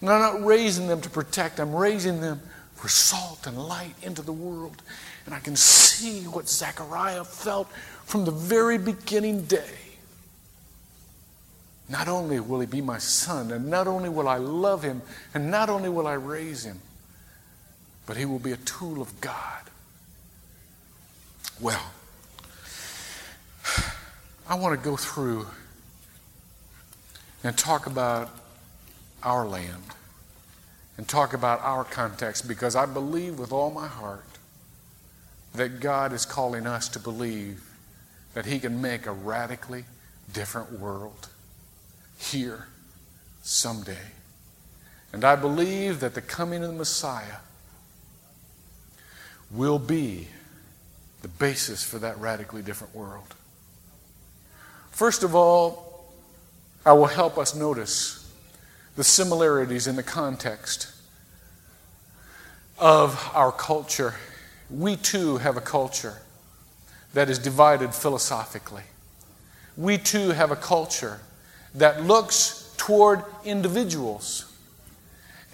And 0.00 0.08
I'm 0.08 0.20
not 0.20 0.44
raising 0.44 0.88
them 0.88 1.00
to 1.02 1.10
protect, 1.10 1.60
I'm 1.60 1.74
raising 1.74 2.20
them 2.20 2.40
for 2.74 2.88
salt 2.88 3.46
and 3.46 3.56
light 3.56 3.94
into 4.02 4.22
the 4.22 4.32
world. 4.32 4.82
And 5.26 5.34
I 5.34 5.38
can 5.38 5.54
see 5.54 6.22
what 6.24 6.48
Zechariah 6.48 7.24
felt 7.24 7.70
from 8.04 8.24
the 8.24 8.30
very 8.30 8.78
beginning 8.78 9.44
day. 9.44 9.78
Not 11.88 12.08
only 12.08 12.40
will 12.40 12.60
he 12.60 12.66
be 12.66 12.80
my 12.80 12.98
son, 12.98 13.52
and 13.52 13.66
not 13.66 13.86
only 13.86 14.08
will 14.08 14.28
I 14.28 14.38
love 14.38 14.82
him, 14.82 15.02
and 15.34 15.50
not 15.50 15.68
only 15.68 15.88
will 15.88 16.06
I 16.06 16.14
raise 16.14 16.64
him, 16.64 16.80
but 18.06 18.16
he 18.16 18.24
will 18.24 18.38
be 18.38 18.52
a 18.52 18.56
tool 18.56 19.00
of 19.00 19.20
God. 19.20 19.62
Well, 21.60 21.92
I 24.48 24.54
want 24.56 24.78
to 24.78 24.84
go 24.84 24.96
through 24.96 25.46
and 27.44 27.56
talk 27.56 27.86
about 27.86 28.30
our 29.22 29.46
land 29.46 29.94
and 30.96 31.08
talk 31.08 31.32
about 31.32 31.60
our 31.62 31.84
context 31.84 32.46
because 32.46 32.76
I 32.76 32.86
believe 32.86 33.38
with 33.38 33.52
all 33.52 33.70
my 33.70 33.86
heart 33.86 34.24
that 35.54 35.80
God 35.80 36.12
is 36.12 36.24
calling 36.24 36.66
us 36.66 36.88
to 36.90 36.98
believe 36.98 37.62
that 38.34 38.46
He 38.46 38.58
can 38.58 38.80
make 38.80 39.06
a 39.06 39.12
radically 39.12 39.84
different 40.32 40.72
world 40.78 41.28
here 42.18 42.66
someday. 43.42 44.10
And 45.12 45.24
I 45.24 45.36
believe 45.36 46.00
that 46.00 46.14
the 46.14 46.22
coming 46.22 46.62
of 46.62 46.70
the 46.70 46.76
Messiah 46.76 47.38
will 49.52 49.78
be 49.78 50.28
the 51.22 51.28
basis 51.28 51.82
for 51.82 51.98
that 51.98 52.18
radically 52.18 52.62
different 52.62 52.94
world. 52.94 53.34
First 54.90 55.22
of 55.22 55.34
all, 55.34 56.04
I 56.84 56.92
will 56.92 57.06
help 57.06 57.38
us 57.38 57.54
notice 57.54 58.30
the 58.96 59.04
similarities 59.04 59.86
in 59.86 59.96
the 59.96 60.02
context 60.02 60.92
of 62.78 63.30
our 63.34 63.52
culture. 63.52 64.14
We 64.70 64.96
too 64.96 65.38
have 65.38 65.56
a 65.56 65.60
culture 65.60 66.22
that 67.14 67.30
is 67.30 67.38
divided 67.38 67.94
philosophically. 67.94 68.82
We 69.76 69.98
too 69.98 70.30
have 70.30 70.50
a 70.50 70.56
culture 70.56 71.20
that 71.74 72.02
looks 72.02 72.74
toward 72.76 73.22
individuals. 73.44 74.51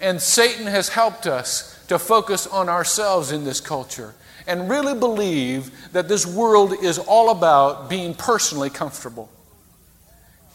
And 0.01 0.21
Satan 0.21 0.65
has 0.67 0.89
helped 0.89 1.27
us 1.27 1.83
to 1.87 1.99
focus 1.99 2.47
on 2.47 2.69
ourselves 2.69 3.31
in 3.31 3.43
this 3.43 3.59
culture 3.59 4.13
and 4.47 4.69
really 4.69 4.97
believe 4.97 5.91
that 5.91 6.07
this 6.07 6.25
world 6.25 6.73
is 6.81 6.97
all 6.97 7.29
about 7.29 7.89
being 7.89 8.13
personally 8.13 8.69
comfortable 8.69 9.29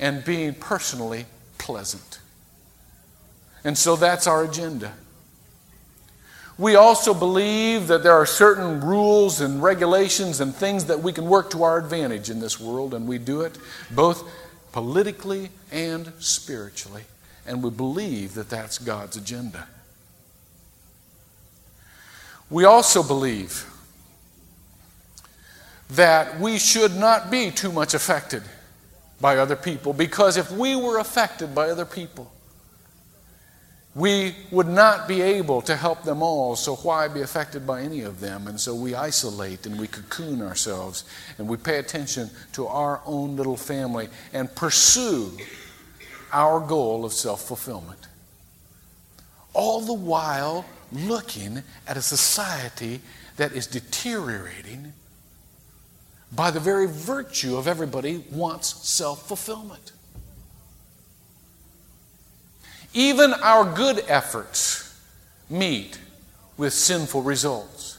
and 0.01 0.25
being 0.25 0.55
personally 0.55 1.27
pleasant. 1.59 2.19
And 3.65 3.77
so 3.77 3.97
that's 3.97 4.27
our 4.27 4.45
agenda. 4.45 4.93
We 6.57 6.77
also 6.77 7.15
believe 7.15 7.89
that 7.89 8.03
there 8.03 8.13
are 8.13 8.27
certain 8.27 8.81
rules 8.81 9.41
and 9.41 9.63
regulations 9.63 10.41
and 10.41 10.55
things 10.55 10.85
that 10.85 11.01
we 11.01 11.13
can 11.13 11.27
work 11.27 11.51
to 11.51 11.65
our 11.65 11.79
advantage 11.79 12.31
in 12.31 12.39
this 12.39 12.61
world, 12.61 12.95
and 12.95 13.09
we 13.09 13.19
do 13.19 13.41
it 13.41 13.59
both 13.91 14.29
politically 14.73 15.51
and 15.73 16.13
spiritually. 16.21 17.03
And 17.47 17.63
we 17.63 17.71
believe 17.71 18.35
that 18.35 18.49
that's 18.49 18.79
God's 18.79 19.17
agenda. 19.17 19.67
We 22.51 22.65
also 22.65 23.03
believe 23.03 23.71
that 25.91 26.41
we 26.41 26.59
should 26.59 26.97
not 26.97 27.31
be 27.31 27.51
too 27.51 27.73
much 27.73 27.95
affected 27.95 28.43
by 29.21 29.37
other 29.39 29.57
people 29.57 29.93
because 29.93 30.37
if 30.37 30.51
we 30.51 30.77
were 30.77 30.99
affected 30.99 31.55
by 31.55 31.71
other 31.71 31.85
people, 31.85 32.31
we 33.95 34.35
would 34.51 34.67
not 34.67 35.07
be 35.07 35.23
able 35.23 35.63
to 35.63 35.77
help 35.77 36.03
them 36.03 36.21
all, 36.21 36.57
so 36.57 36.75
why 36.77 37.07
be 37.07 37.21
affected 37.21 37.65
by 37.65 37.81
any 37.81 38.01
of 38.01 38.19
them? 38.19 38.49
And 38.49 38.61
so 38.61 38.75
we 38.75 38.95
isolate 38.97 39.67
and 39.67 39.79
we 39.79 39.87
cocoon 39.87 40.43
ourselves 40.43 41.05
and 41.39 41.47
we 41.47 41.57
pay 41.57 41.79
attention 41.79 42.29
to 42.55 42.67
our 42.67 43.01
own 43.07 43.37
little 43.37 43.57
family 43.57 44.09
and 44.33 44.53
pursue 44.57 45.31
our 46.35 46.61
goal 46.61 47.05
of 47.05 47.13
self 47.13 47.47
fulfillment. 47.47 48.09
All 49.55 49.81
the 49.81 49.95
while 49.95 50.67
looking 50.93 51.63
at 51.87 51.97
a 51.97 52.03
society 52.03 53.01
that 53.37 53.53
is 53.53 53.67
deteriorating 53.67 54.93
by 56.33 56.51
the 56.51 56.61
very 56.61 56.87
virtue 56.87 57.57
of 57.57 57.69
everybody 57.69 58.25
wants 58.31 58.87
self 58.89 59.27
fulfillment. 59.27 59.93
Even 62.93 63.33
our 63.35 63.65
good 63.75 64.05
efforts 64.09 65.01
meet 65.49 65.99
with 66.57 66.73
sinful 66.73 67.23
results. 67.23 67.99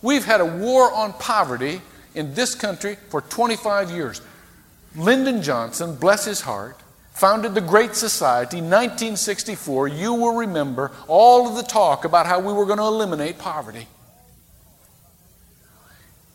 We've 0.00 0.24
had 0.24 0.40
a 0.40 0.46
war 0.46 0.92
on 0.92 1.12
poverty 1.12 1.80
in 2.14 2.34
this 2.34 2.54
country 2.54 2.96
for 3.08 3.20
25 3.20 3.90
years. 3.90 4.20
Lyndon 4.96 5.42
Johnson, 5.42 5.94
bless 5.94 6.24
his 6.24 6.40
heart, 6.40 6.81
founded 7.12 7.54
the 7.54 7.60
Great 7.60 7.94
Society 7.94 8.58
in 8.58 8.64
1964. 8.64 9.86
You 9.88 10.14
will 10.14 10.34
remember 10.34 10.90
all 11.06 11.48
of 11.48 11.56
the 11.56 11.62
talk 11.62 12.04
about 12.04 12.26
how 12.26 12.40
we 12.40 12.52
were 12.52 12.66
going 12.66 12.78
to 12.78 12.84
eliminate 12.84 13.38
poverty. 13.38 13.86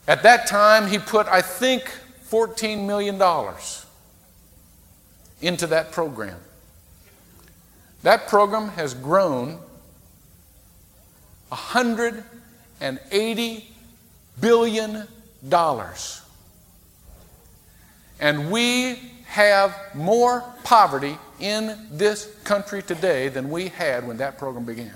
At 0.07 0.23
that 0.23 0.47
time, 0.47 0.87
he 0.87 0.99
put, 0.99 1.27
I 1.27 1.41
think, 1.41 1.91
$14 2.29 2.85
million 2.85 3.21
into 5.41 5.67
that 5.67 5.91
program. 5.91 6.39
That 8.03 8.27
program 8.27 8.69
has 8.69 8.93
grown 8.93 9.59
$180 11.51 13.63
billion. 14.39 15.07
And 18.19 18.51
we 18.51 18.99
have 19.27 19.75
more 19.93 20.43
poverty 20.63 21.17
in 21.39 21.77
this 21.91 22.33
country 22.43 22.81
today 22.81 23.29
than 23.29 23.49
we 23.49 23.67
had 23.67 24.07
when 24.07 24.17
that 24.17 24.37
program 24.37 24.65
began. 24.65 24.93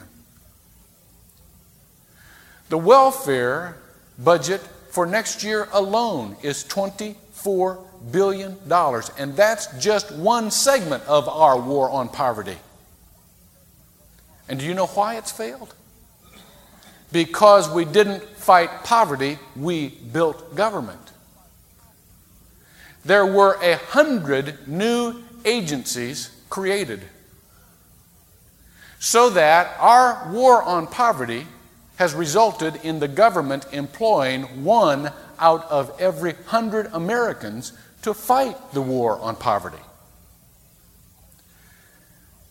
The 2.70 2.78
welfare 2.78 3.78
budget 4.18 4.62
for 4.90 5.06
next 5.06 5.44
year 5.44 5.68
alone 5.74 6.36
is 6.42 6.64
$24 6.64 7.80
billion. 8.12 8.58
And 9.18 9.36
that's 9.36 9.78
just 9.78 10.12
one 10.14 10.52
segment 10.52 11.04
of 11.04 11.28
our 11.28 11.60
war 11.60 11.90
on 11.90 12.10
poverty. 12.10 12.58
And 14.48 14.60
do 14.60 14.66
you 14.66 14.74
know 14.74 14.88
why 14.88 15.16
it's 15.16 15.32
failed? 15.32 15.76
Because 17.12 17.70
we 17.70 17.86
didn't 17.86 18.24
fight 18.24 18.70
poverty, 18.84 19.38
we 19.56 19.90
built 19.90 20.56
government. 20.56 21.11
There 23.04 23.26
were 23.26 23.58
a 23.62 23.78
hundred 23.78 24.68
new 24.68 25.24
agencies 25.44 26.30
created 26.50 27.02
so 29.00 29.32
that 29.32 29.76
our 29.80 30.30
war 30.32 30.62
on 30.62 30.86
poverty 30.86 31.48
has 31.96 32.14
resulted 32.14 32.76
in 32.84 33.00
the 33.00 33.08
government 33.08 33.66
employing 33.72 34.64
one 34.64 35.12
out 35.40 35.70
of 35.72 36.00
every 36.00 36.34
hundred 36.46 36.88
Americans 36.94 37.74
to 38.04 38.14
fight 38.14 38.56
the 38.74 38.82
war 38.82 39.20
on 39.20 39.36
poverty. 39.36 39.78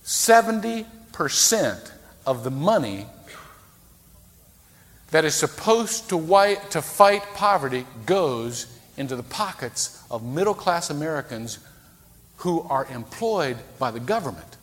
70% 0.05 1.93
of 2.27 2.43
the 2.43 2.51
money 2.51 3.07
that 5.13 5.25
is 5.25 5.37
supposed 5.37 6.09
to, 6.09 6.19
fight 6.83 7.23
poverty 7.35 7.87
goes 8.07 8.67
into 9.01 9.17
the 9.17 9.23
pockets 9.23 10.05
of 10.11 10.23
middle 10.23 10.55
class 10.55 10.91
Americans 10.91 11.59
who 12.37 12.61
are 12.69 12.85
employed 12.87 13.57
by 13.79 13.91
the 13.91 13.99
government 13.99 14.57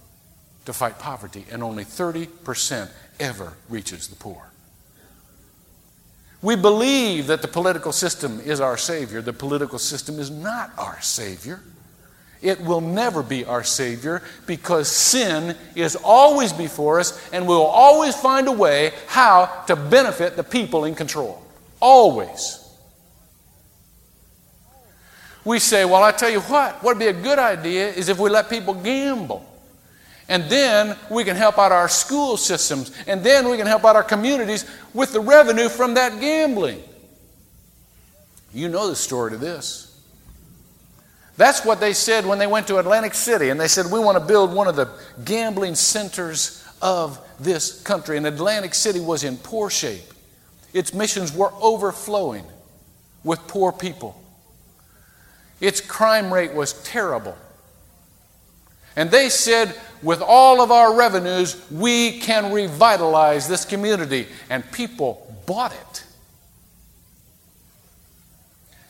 to 0.65 0.73
fight 0.73 0.99
poverty, 0.99 1.45
and 1.51 1.63
only 1.63 1.83
30% 1.83 2.89
ever 3.19 3.53
reaches 3.67 4.07
the 4.07 4.15
poor. 4.15 4.51
We 6.41 6.55
believe 6.55 7.27
that 7.27 7.41
the 7.41 7.47
political 7.47 7.91
system 7.91 8.39
is 8.39 8.61
our 8.61 8.77
Savior. 8.77 9.21
The 9.21 9.33
political 9.33 9.79
system 9.79 10.19
is 10.19 10.29
not 10.29 10.71
our 10.77 11.01
Savior. 11.01 11.59
It 12.41 12.61
will 12.61 12.81
never 12.81 13.23
be 13.23 13.43
our 13.43 13.63
Savior 13.63 14.21
because 14.45 14.87
sin 14.87 15.55
is 15.75 15.95
always 15.95 16.53
before 16.53 16.99
us 16.99 17.29
and 17.31 17.47
we'll 17.47 17.63
always 17.63 18.15
find 18.15 18.47
a 18.47 18.51
way 18.51 18.91
how 19.07 19.47
to 19.65 19.75
benefit 19.75 20.35
the 20.35 20.43
people 20.43 20.85
in 20.85 20.93
control. 20.93 21.41
Always. 21.79 22.66
We 25.47 25.59
say, 25.59 25.85
well, 25.85 26.03
I 26.03 26.11
tell 26.11 26.29
you 26.29 26.41
what, 26.41 26.83
what 26.83 26.97
would 26.97 26.99
be 26.99 27.07
a 27.07 27.13
good 27.13 27.39
idea 27.39 27.87
is 27.87 28.09
if 28.09 28.19
we 28.19 28.29
let 28.29 28.49
people 28.49 28.73
gamble. 28.73 29.45
And 30.27 30.43
then 30.49 30.97
we 31.09 31.23
can 31.23 31.37
help 31.37 31.57
out 31.57 31.71
our 31.71 31.87
school 31.87 32.35
systems. 32.35 32.91
And 33.07 33.23
then 33.23 33.49
we 33.49 33.55
can 33.55 33.65
help 33.65 33.85
out 33.85 33.95
our 33.95 34.03
communities 34.03 34.69
with 34.93 35.13
the 35.13 35.21
revenue 35.21 35.69
from 35.69 35.93
that 35.93 36.19
gambling. 36.19 36.83
You 38.53 38.67
know 38.67 38.89
the 38.89 38.95
story 38.97 39.31
to 39.31 39.37
this. 39.37 39.97
That's 41.37 41.63
what 41.63 41.79
they 41.79 41.93
said 41.93 42.25
when 42.25 42.39
they 42.39 42.47
went 42.47 42.67
to 42.67 42.77
Atlantic 42.79 43.13
City 43.13 43.47
and 43.47 43.57
they 43.57 43.69
said, 43.69 43.85
We 43.89 44.01
want 44.01 44.17
to 44.17 44.25
build 44.25 44.53
one 44.53 44.67
of 44.67 44.75
the 44.75 44.89
gambling 45.23 45.75
centers 45.75 46.61
of 46.81 47.25
this 47.39 47.81
country. 47.83 48.17
And 48.17 48.27
Atlantic 48.27 48.73
City 48.73 48.99
was 48.99 49.23
in 49.23 49.37
poor 49.37 49.69
shape. 49.69 50.13
Its 50.73 50.93
missions 50.93 51.33
were 51.33 51.53
overflowing 51.61 52.43
with 53.23 53.39
poor 53.47 53.71
people. 53.71 54.21
Its 55.59 55.81
crime 55.81 56.33
rate 56.33 56.53
was 56.53 56.73
terrible. 56.83 57.37
And 58.95 59.11
they 59.11 59.29
said, 59.29 59.75
with 60.01 60.21
all 60.21 60.61
of 60.61 60.71
our 60.71 60.95
revenues, 60.95 61.55
we 61.71 62.19
can 62.19 62.51
revitalize 62.51 63.47
this 63.47 63.65
community. 63.65 64.27
And 64.49 64.69
people 64.71 65.35
bought 65.45 65.73
it. 65.73 66.03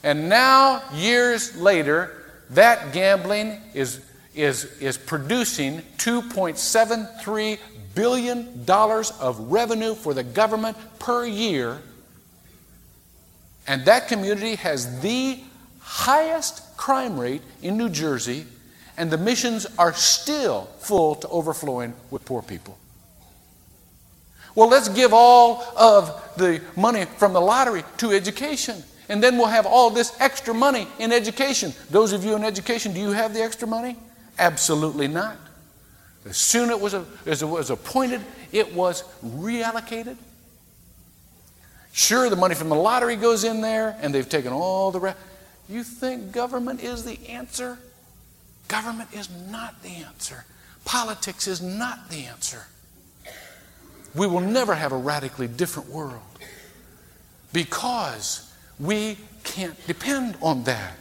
And 0.04 0.30
now, 0.30 0.82
years 0.94 1.56
later, 1.58 2.24
that 2.52 2.94
gambling 2.94 3.62
is, 3.74 4.00
is, 4.34 4.66
is 4.80 4.98
producing 4.98 5.82
$2.73 5.98 7.60
billion 7.94 8.66
of 8.70 9.52
revenue 9.52 9.96
for 9.96 10.14
the 10.14 10.24
government 10.24 10.78
per 11.00 11.26
year. 11.26 11.82
And 13.68 13.84
that 13.86 14.08
community 14.08 14.56
has 14.56 15.02
the 15.02 15.40
highest 15.88 16.76
crime 16.76 17.18
rate 17.18 17.42
in 17.62 17.78
New 17.78 17.88
Jersey 17.90 18.46
and 18.98 19.10
the 19.10 19.18
missions 19.18 19.66
are 19.78 19.94
still 19.94 20.66
full 20.80 21.16
to 21.16 21.28
overflowing 21.30 21.94
with 22.12 22.26
poor 22.26 22.42
people. 22.42 22.78
Well, 24.54 24.68
let's 24.68 24.90
give 24.90 25.14
all 25.14 25.64
of 25.78 26.34
the 26.36 26.62
money 26.76 27.06
from 27.06 27.32
the 27.32 27.40
lottery 27.40 27.84
to 27.98 28.12
education. 28.12 28.84
And 29.08 29.24
then 29.24 29.38
we'll 29.38 29.48
have 29.48 29.66
all 29.66 29.90
this 29.90 30.14
extra 30.20 30.54
money 30.54 30.88
in 31.00 31.14
education. 31.14 31.74
Those 31.90 32.12
of 32.12 32.26
you 32.26 32.36
in 32.36 32.44
education, 32.44 32.94
do 32.94 33.00
you 33.00 33.12
have 33.12 33.34
the 33.34 33.42
extra 33.42 33.68
money? 33.68 33.96
Absolutely 34.38 35.08
not. 35.08 35.38
As 36.26 36.36
soon 36.36 36.70
it 36.70 36.82
was 36.82 36.94
as 37.26 37.42
it 37.42 37.46
was 37.46 37.70
appointed, 37.70 38.22
it 38.52 38.74
was 38.74 39.04
reallocated. 39.24 40.18
Sure, 41.94 42.30
the 42.30 42.36
money 42.36 42.54
from 42.54 42.70
the 42.70 42.76
lottery 42.76 43.16
goes 43.16 43.44
in 43.44 43.62
there, 43.62 43.98
and 44.02 44.14
they've 44.14 44.28
taken 44.28 44.52
all 44.52 44.92
the 44.92 45.00
rest. 45.00 45.18
You 45.70 45.84
think 45.84 46.32
government 46.32 46.82
is 46.82 47.04
the 47.04 47.20
answer? 47.28 47.78
Government 48.68 49.10
is 49.14 49.30
not 49.50 49.82
the 49.84 49.90
answer. 49.90 50.46
Politics 50.86 51.48
is 51.48 51.62
not 51.62 52.10
the 52.10 52.26
answer. 52.26 52.68
We 54.16 54.28
will 54.28 54.42
never 54.42 54.76
have 54.76 54.92
a 54.92 54.98
radically 54.98 55.48
different 55.48 55.90
world 55.90 56.22
because 57.54 58.52
we 58.80 59.18
can't 59.44 59.76
depend 59.88 60.38
on 60.42 60.64
that. 60.64 60.98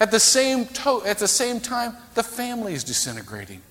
At 0.00 0.10
the 0.10 0.20
same, 0.20 0.66
to- 0.66 1.04
at 1.04 1.18
the 1.18 1.28
same 1.28 1.60
time, 1.60 1.96
the 2.14 2.22
family 2.22 2.74
is 2.74 2.84
disintegrating. 2.84 3.62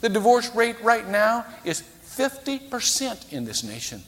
The 0.00 0.08
divorce 0.08 0.54
rate 0.54 0.76
right 0.82 1.06
now 1.08 1.46
is 1.64 1.82
50% 2.04 3.32
in 3.32 3.44
this 3.44 3.62
nation, 3.62 4.02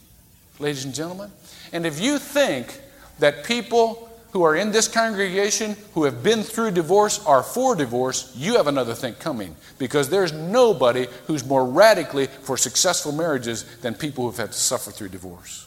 ladies 0.58 0.84
and 0.84 0.94
gentlemen. 0.94 1.30
And 1.72 1.86
if 1.86 2.00
you 2.00 2.18
think 2.18 2.80
that 3.18 3.44
people 3.44 4.08
who 4.32 4.42
are 4.42 4.54
in 4.54 4.70
this 4.72 4.88
congregation 4.88 5.76
who 5.94 6.04
have 6.04 6.22
been 6.22 6.42
through 6.42 6.72
divorce 6.72 7.24
are 7.24 7.42
for 7.42 7.74
divorce, 7.74 8.32
you 8.36 8.56
have 8.56 8.66
another 8.66 8.94
thing 8.94 9.14
coming 9.14 9.56
because 9.78 10.10
there's 10.10 10.32
nobody 10.32 11.06
who's 11.26 11.44
more 11.44 11.64
radically 11.64 12.26
for 12.26 12.56
successful 12.56 13.12
marriages 13.12 13.64
than 13.78 13.94
people 13.94 14.24
who've 14.24 14.36
had 14.36 14.52
to 14.52 14.58
suffer 14.58 14.90
through 14.90 15.08
divorce. 15.08 15.66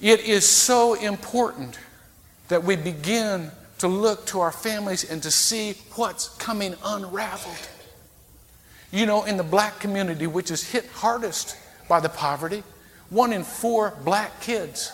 It 0.00 0.20
is 0.20 0.48
so 0.48 0.94
important 0.94 1.78
that 2.48 2.64
we 2.64 2.76
begin 2.76 3.50
to 3.78 3.88
look 3.88 4.26
to 4.26 4.40
our 4.40 4.52
families 4.52 5.10
and 5.10 5.22
to 5.22 5.30
see 5.30 5.74
what's 5.94 6.28
coming 6.36 6.74
unraveled. 6.84 7.68
You 8.92 9.06
know, 9.06 9.24
in 9.24 9.36
the 9.36 9.42
black 9.42 9.78
community, 9.80 10.26
which 10.26 10.50
is 10.50 10.70
hit 10.70 10.86
hardest 10.86 11.56
by 11.88 12.00
the 12.00 12.08
poverty, 12.08 12.62
one 13.08 13.32
in 13.32 13.42
four 13.42 13.94
black 14.04 14.40
kids 14.40 14.92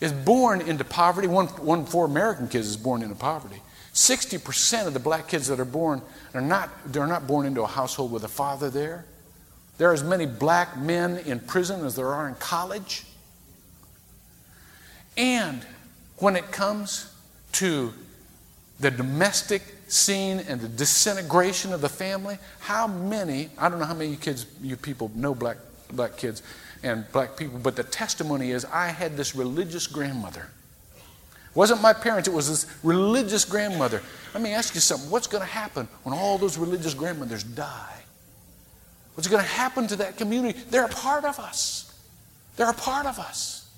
is 0.00 0.12
born 0.12 0.60
into 0.60 0.84
poverty. 0.84 1.28
One, 1.28 1.46
one 1.46 1.86
four 1.86 2.04
American 2.04 2.48
kids 2.48 2.68
is 2.68 2.76
born 2.76 3.02
into 3.02 3.14
poverty. 3.14 3.60
60% 3.94 4.88
of 4.88 4.92
the 4.92 5.00
black 5.00 5.28
kids 5.28 5.46
that 5.46 5.60
are 5.60 5.64
born 5.64 6.02
are 6.34 6.40
not, 6.40 6.70
they're 6.92 7.06
not 7.06 7.26
born 7.26 7.46
into 7.46 7.62
a 7.62 7.66
household 7.66 8.10
with 8.10 8.24
a 8.24 8.28
father 8.28 8.68
there. 8.68 9.04
There 9.78 9.88
are 9.90 9.92
as 9.92 10.02
many 10.02 10.26
black 10.26 10.76
men 10.76 11.18
in 11.18 11.40
prison 11.40 11.84
as 11.84 11.94
there 11.94 12.08
are 12.08 12.28
in 12.28 12.34
college. 12.34 13.04
And 15.16 15.64
when 16.18 16.34
it 16.34 16.50
comes 16.50 17.12
to 17.52 17.92
the 18.80 18.90
domestic 18.90 19.62
scene 19.86 20.40
and 20.40 20.60
the 20.60 20.68
disintegration 20.68 21.72
of 21.72 21.80
the 21.80 21.88
family, 21.88 22.38
how 22.60 22.88
many, 22.88 23.50
I 23.56 23.68
don't 23.68 23.78
know 23.78 23.84
how 23.84 23.94
many 23.94 24.16
kids, 24.16 24.46
you 24.60 24.76
people 24.76 25.12
know 25.14 25.34
black, 25.34 25.56
black 25.94 26.16
kids, 26.16 26.42
and 26.82 27.10
black 27.12 27.36
people, 27.36 27.58
but 27.58 27.76
the 27.76 27.82
testimony 27.82 28.50
is 28.50 28.64
I 28.66 28.88
had 28.88 29.16
this 29.16 29.34
religious 29.34 29.86
grandmother. 29.86 30.48
It 30.94 31.56
wasn't 31.56 31.80
my 31.80 31.92
parents, 31.92 32.28
it 32.28 32.34
was 32.34 32.48
this 32.48 32.66
religious 32.82 33.44
grandmother. 33.44 34.02
Let 34.34 34.42
me 34.42 34.52
ask 34.52 34.74
you 34.74 34.80
something. 34.80 35.10
What's 35.10 35.26
going 35.26 35.42
to 35.42 35.50
happen 35.50 35.88
when 36.02 36.16
all 36.16 36.36
those 36.36 36.58
religious 36.58 36.94
grandmothers 36.94 37.42
die? 37.42 38.02
What's 39.14 39.28
going 39.28 39.42
to 39.42 39.48
happen 39.48 39.86
to 39.86 39.96
that 39.96 40.18
community? 40.18 40.58
They're 40.70 40.84
a 40.84 40.88
part 40.88 41.24
of 41.24 41.38
us. 41.38 41.92
They're 42.56 42.70
a 42.70 42.74
part 42.74 43.06
of 43.06 43.18
us. 43.18 43.68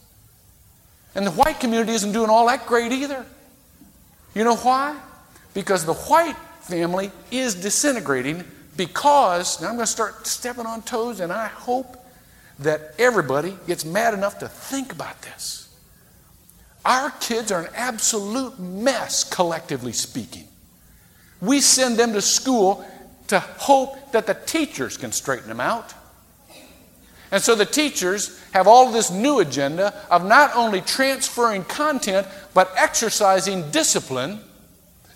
And 1.14 1.26
the 1.26 1.30
white 1.30 1.60
community 1.60 1.92
isn't 1.92 2.12
doing 2.12 2.30
all 2.30 2.46
that 2.46 2.66
great 2.66 2.92
either. 2.92 3.24
You 4.34 4.44
know 4.44 4.56
why? 4.56 4.98
Because 5.54 5.84
the 5.84 5.94
white 5.94 6.36
family 6.60 7.10
is 7.30 7.54
disintegrating 7.54 8.44
because, 8.76 9.60
now 9.60 9.68
I'm 9.68 9.76
going 9.76 9.86
to 9.86 9.90
start 9.90 10.26
stepping 10.26 10.66
on 10.66 10.82
toes, 10.82 11.20
and 11.20 11.32
I 11.32 11.46
hope 11.46 12.05
that 12.58 12.94
everybody 12.98 13.56
gets 13.66 13.84
mad 13.84 14.14
enough 14.14 14.38
to 14.38 14.48
think 14.48 14.92
about 14.92 15.20
this. 15.22 15.68
Our 16.84 17.10
kids 17.10 17.50
are 17.50 17.62
an 17.62 17.72
absolute 17.74 18.58
mess, 18.58 19.24
collectively 19.24 19.92
speaking. 19.92 20.46
We 21.40 21.60
send 21.60 21.96
them 21.96 22.12
to 22.12 22.22
school 22.22 22.86
to 23.28 23.40
hope 23.40 24.12
that 24.12 24.26
the 24.26 24.34
teachers 24.34 24.96
can 24.96 25.12
straighten 25.12 25.48
them 25.48 25.60
out. 25.60 25.92
And 27.32 27.42
so 27.42 27.54
the 27.54 27.66
teachers 27.66 28.40
have 28.52 28.68
all 28.68 28.92
this 28.92 29.10
new 29.10 29.40
agenda 29.40 29.92
of 30.10 30.24
not 30.24 30.54
only 30.54 30.80
transferring 30.80 31.64
content, 31.64 32.26
but 32.54 32.72
exercising 32.76 33.70
discipline. 33.70 34.40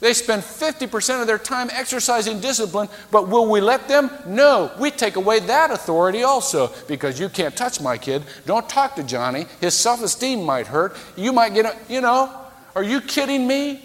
They 0.00 0.14
spend 0.14 0.42
50% 0.42 1.20
of 1.20 1.26
their 1.26 1.38
time 1.38 1.68
exercising 1.72 2.40
discipline, 2.40 2.88
but 3.10 3.28
will 3.28 3.50
we 3.50 3.60
let 3.60 3.86
them? 3.86 4.10
No. 4.26 4.72
We 4.78 4.90
take 4.90 5.16
away 5.16 5.40
that 5.40 5.70
authority 5.70 6.22
also 6.22 6.72
because 6.88 7.20
you 7.20 7.28
can't 7.28 7.54
touch 7.54 7.82
my 7.82 7.98
kid. 7.98 8.22
Don't 8.46 8.66
talk 8.66 8.96
to 8.96 9.02
Johnny. 9.02 9.46
His 9.60 9.74
self 9.74 10.02
esteem 10.02 10.42
might 10.42 10.66
hurt. 10.66 10.96
You 11.16 11.32
might 11.32 11.52
get, 11.52 11.66
a, 11.66 11.76
you 11.92 12.00
know, 12.00 12.34
are 12.74 12.82
you 12.82 13.02
kidding 13.02 13.46
me? 13.46 13.84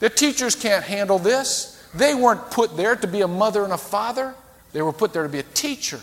The 0.00 0.10
teachers 0.10 0.56
can't 0.56 0.84
handle 0.84 1.20
this. 1.20 1.74
They 1.94 2.14
weren't 2.14 2.50
put 2.50 2.76
there 2.76 2.96
to 2.96 3.06
be 3.06 3.22
a 3.22 3.28
mother 3.28 3.64
and 3.64 3.72
a 3.72 3.78
father, 3.78 4.34
they 4.72 4.82
were 4.82 4.92
put 4.92 5.12
there 5.12 5.22
to 5.22 5.28
be 5.28 5.38
a 5.38 5.44
teacher. 5.54 6.00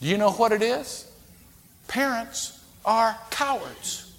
Do 0.00 0.08
you 0.08 0.16
know 0.16 0.32
what 0.32 0.52
it 0.52 0.62
is? 0.62 1.10
Parents 1.88 2.58
are 2.84 3.18
cowards. 3.30 4.10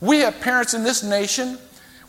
We 0.00 0.20
have 0.20 0.40
parents 0.40 0.74
in 0.74 0.82
this 0.82 1.02
nation, 1.02 1.58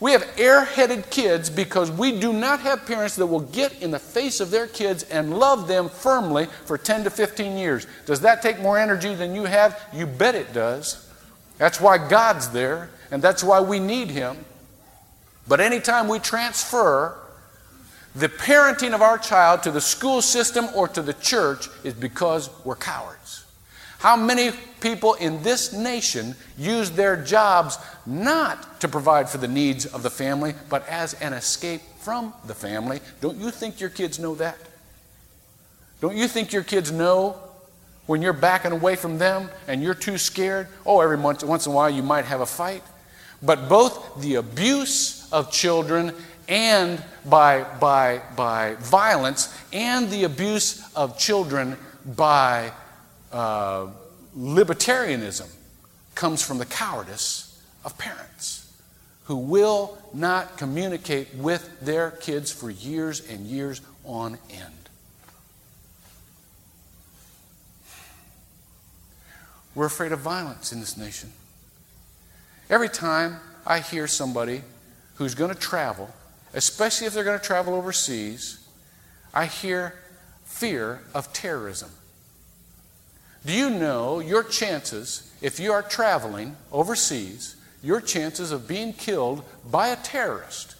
we 0.02 0.10
have 0.10 0.24
airheaded 0.34 1.08
kids 1.10 1.48
because 1.48 1.88
we 1.88 2.18
do 2.18 2.32
not 2.32 2.58
have 2.58 2.84
parents 2.86 3.14
that 3.14 3.26
will 3.26 3.38
get 3.38 3.80
in 3.80 3.92
the 3.92 4.00
face 4.00 4.40
of 4.40 4.50
their 4.50 4.66
kids 4.66 5.04
and 5.04 5.38
love 5.38 5.68
them 5.68 5.88
firmly 5.88 6.46
for 6.64 6.76
10 6.76 7.04
to 7.04 7.10
15 7.10 7.56
years. 7.56 7.86
Does 8.04 8.20
that 8.22 8.42
take 8.42 8.58
more 8.58 8.76
energy 8.76 9.14
than 9.14 9.32
you 9.32 9.44
have? 9.44 9.80
You 9.92 10.06
bet 10.06 10.34
it 10.34 10.52
does. 10.52 11.08
That's 11.56 11.80
why 11.80 11.98
God's 12.08 12.50
there, 12.50 12.90
and 13.12 13.22
that's 13.22 13.44
why 13.44 13.60
we 13.60 13.78
need 13.78 14.10
Him. 14.10 14.44
But 15.46 15.60
anytime 15.60 16.08
we 16.08 16.18
transfer 16.18 17.16
the 18.16 18.28
parenting 18.28 18.94
of 18.94 19.02
our 19.02 19.18
child 19.18 19.62
to 19.62 19.70
the 19.70 19.80
school 19.80 20.20
system 20.20 20.66
or 20.74 20.88
to 20.88 21.02
the 21.02 21.14
church 21.14 21.68
is 21.84 21.94
because 21.94 22.50
we're 22.64 22.74
cowards. 22.74 23.44
How 24.00 24.16
many 24.16 24.50
people 24.82 25.14
in 25.14 25.42
this 25.42 25.72
nation 25.72 26.34
use 26.58 26.90
their 26.90 27.16
jobs 27.16 27.78
not 28.04 28.80
to 28.80 28.88
provide 28.88 29.30
for 29.30 29.38
the 29.38 29.48
needs 29.48 29.86
of 29.86 30.02
the 30.02 30.10
family, 30.10 30.54
but 30.68 30.86
as 30.88 31.14
an 31.14 31.32
escape 31.32 31.80
from 32.00 32.34
the 32.46 32.54
family? 32.54 33.00
Don't 33.20 33.38
you 33.38 33.50
think 33.50 33.80
your 33.80 33.90
kids 33.90 34.18
know 34.18 34.34
that? 34.34 34.58
Don't 36.00 36.16
you 36.16 36.26
think 36.26 36.52
your 36.52 36.64
kids 36.64 36.90
know 36.90 37.36
when 38.06 38.20
you're 38.20 38.32
backing 38.32 38.72
away 38.72 38.96
from 38.96 39.18
them 39.18 39.48
and 39.68 39.82
you're 39.82 39.94
too 39.94 40.18
scared? 40.18 40.66
Oh, 40.84 41.00
every 41.00 41.16
once, 41.16 41.44
once 41.44 41.64
in 41.64 41.72
a 41.72 41.74
while 41.74 41.88
you 41.88 42.02
might 42.02 42.24
have 42.24 42.40
a 42.40 42.46
fight. 42.46 42.82
But 43.40 43.68
both 43.68 44.20
the 44.20 44.34
abuse 44.34 45.32
of 45.32 45.52
children 45.52 46.12
and 46.48 47.02
by, 47.24 47.62
by, 47.78 48.20
by 48.36 48.74
violence 48.80 49.56
and 49.72 50.10
the 50.10 50.24
abuse 50.24 50.92
of 50.94 51.18
children 51.18 51.76
by 52.04 52.72
uh, 53.32 53.86
libertarianism 54.36 55.48
comes 56.14 56.42
from 56.42 56.58
the 56.58 56.66
cowardice 56.66 57.62
of 57.84 57.96
parents 57.98 58.72
who 59.24 59.36
will 59.36 59.98
not 60.12 60.58
communicate 60.58 61.34
with 61.34 61.80
their 61.80 62.10
kids 62.10 62.50
for 62.50 62.70
years 62.70 63.26
and 63.28 63.46
years 63.46 63.80
on 64.04 64.38
end. 64.50 64.74
We're 69.74 69.86
afraid 69.86 70.12
of 70.12 70.18
violence 70.18 70.72
in 70.72 70.80
this 70.80 70.96
nation. 70.96 71.32
Every 72.68 72.88
time 72.88 73.38
I 73.66 73.78
hear 73.78 74.06
somebody 74.06 74.62
who's 75.16 75.34
going 75.34 75.52
to 75.52 75.58
travel 75.58 76.12
especially 76.54 77.06
if 77.06 77.14
they're 77.14 77.24
going 77.24 77.38
to 77.38 77.44
travel 77.44 77.74
overseas, 77.74 78.58
I 79.32 79.46
hear 79.46 79.94
fear 80.44 81.02
of 81.14 81.32
terrorism. 81.32 81.90
Do 83.44 83.52
you 83.52 83.70
know 83.70 84.20
your 84.20 84.44
chances, 84.44 85.30
if 85.40 85.58
you 85.58 85.72
are 85.72 85.82
traveling 85.82 86.56
overseas, 86.70 87.56
your 87.82 88.00
chances 88.00 88.52
of 88.52 88.68
being 88.68 88.92
killed 88.92 89.42
by 89.70 89.88
a 89.88 89.96
terrorist 89.96 90.76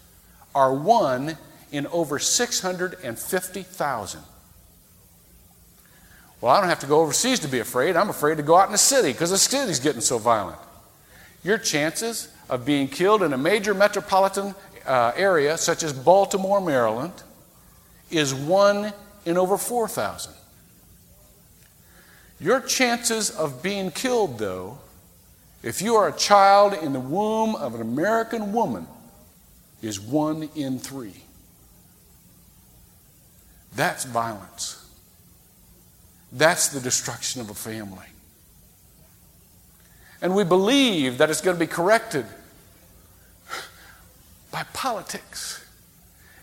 are 0.55 0.73
one 0.73 1.37
in 1.71 1.87
over 1.87 2.19
650,000? 2.19 4.21
Well, 6.39 6.53
I 6.53 6.59
don't 6.59 6.69
have 6.69 6.79
to 6.79 6.87
go 6.87 7.01
overseas 7.01 7.39
to 7.39 7.47
be 7.47 7.59
afraid. 7.59 7.95
I'm 7.95 8.09
afraid 8.09 8.37
to 8.37 8.43
go 8.43 8.55
out 8.55 8.67
in 8.67 8.71
the 8.71 8.77
city 8.77 9.11
because 9.11 9.31
the 9.31 9.37
city's 9.37 9.79
getting 9.79 10.01
so 10.01 10.17
violent. 10.17 10.59
Your 11.43 11.57
chances 11.57 12.29
of 12.49 12.65
being 12.65 12.87
killed 12.87 13.23
in 13.23 13.33
a 13.33 13.37
major 13.37 13.73
metropolitan 13.73 14.55
uh, 14.85 15.11
area, 15.15 15.57
such 15.57 15.83
as 15.83 15.91
Baltimore, 15.91 16.61
Maryland, 16.61 17.13
is 18.11 18.33
one 18.33 18.93
in 19.25 19.37
over 19.37 19.57
4,000. 19.57 20.33
Your 22.39 22.59
chances 22.59 23.29
of 23.29 23.63
being 23.63 23.91
killed, 23.91 24.37
though, 24.39 24.79
if 25.61 25.81
you 25.81 25.95
are 25.95 26.09
a 26.09 26.17
child 26.17 26.73
in 26.73 26.93
the 26.93 26.99
womb 26.99 27.55
of 27.55 27.75
an 27.75 27.81
American 27.81 28.51
woman, 28.51 28.87
is 29.81 29.99
one 29.99 30.49
in 30.55 30.79
three. 30.79 31.23
That's 33.75 34.05
violence. 34.05 34.79
That's 36.31 36.69
the 36.69 36.79
destruction 36.79 37.41
of 37.41 37.49
a 37.49 37.53
family. 37.53 38.05
And 40.21 40.35
we 40.35 40.43
believe 40.43 41.17
that 41.17 41.29
it's 41.29 41.41
going 41.41 41.55
to 41.55 41.59
be 41.59 41.67
corrected 41.67 42.25
by 44.51 44.63
politics. 44.73 45.63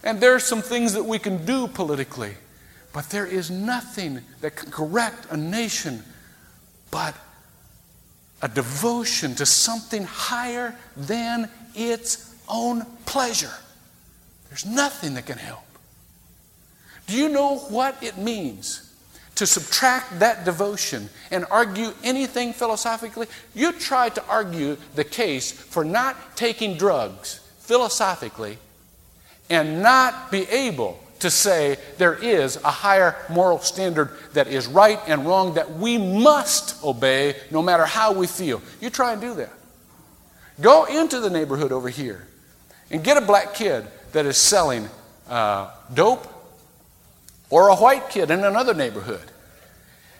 And 0.04 0.20
there 0.20 0.34
are 0.34 0.40
some 0.40 0.60
things 0.60 0.92
that 0.92 1.04
we 1.04 1.18
can 1.18 1.44
do 1.44 1.66
politically, 1.66 2.34
but 2.92 3.08
there 3.10 3.26
is 3.26 3.50
nothing 3.50 4.20
that 4.40 4.56
can 4.56 4.70
correct 4.70 5.26
a 5.30 5.36
nation 5.36 6.02
but 6.90 7.14
a 8.42 8.48
devotion 8.48 9.34
to 9.36 9.46
something 9.46 10.04
higher 10.04 10.74
than 10.96 11.48
its 11.74 12.34
own 12.48 12.84
pleasure. 13.06 13.52
There's 14.48 14.66
nothing 14.66 15.14
that 15.14 15.26
can 15.26 15.38
help. 15.38 15.62
Do 17.06 17.16
you 17.16 17.28
know 17.28 17.56
what 17.56 18.02
it 18.02 18.18
means 18.18 18.92
to 19.36 19.46
subtract 19.46 20.18
that 20.18 20.44
devotion 20.44 21.08
and 21.30 21.44
argue 21.50 21.92
anything 22.02 22.52
philosophically? 22.52 23.26
You 23.54 23.72
try 23.72 24.08
to 24.10 24.24
argue 24.26 24.76
the 24.94 25.04
case 25.04 25.52
for 25.52 25.84
not 25.84 26.36
taking 26.36 26.76
drugs 26.76 27.40
philosophically 27.58 28.58
and 29.48 29.82
not 29.82 30.30
be 30.30 30.48
able 30.48 30.98
to 31.20 31.30
say 31.30 31.78
there 31.98 32.14
is 32.14 32.56
a 32.56 32.70
higher 32.70 33.16
moral 33.28 33.60
standard 33.60 34.10
that 34.32 34.48
is 34.48 34.66
right 34.66 34.98
and 35.06 35.26
wrong 35.26 35.54
that 35.54 35.70
we 35.72 35.98
must 35.98 36.82
obey 36.84 37.36
no 37.50 37.62
matter 37.62 37.86
how 37.86 38.12
we 38.12 38.26
feel. 38.26 38.60
You 38.80 38.90
try 38.90 39.12
and 39.12 39.20
do 39.20 39.34
that. 39.34 39.52
Go 40.60 40.84
into 40.84 41.20
the 41.20 41.30
neighborhood 41.30 41.72
over 41.72 41.88
here 41.88 42.26
and 42.90 43.02
get 43.02 43.16
a 43.16 43.24
black 43.24 43.54
kid 43.54 43.86
that 44.12 44.26
is 44.26 44.36
selling 44.36 44.88
uh, 45.28 45.70
dope 45.94 46.26
or 47.48 47.68
a 47.68 47.76
white 47.76 48.10
kid 48.10 48.30
in 48.30 48.44
another 48.44 48.74
neighborhood. 48.74 49.30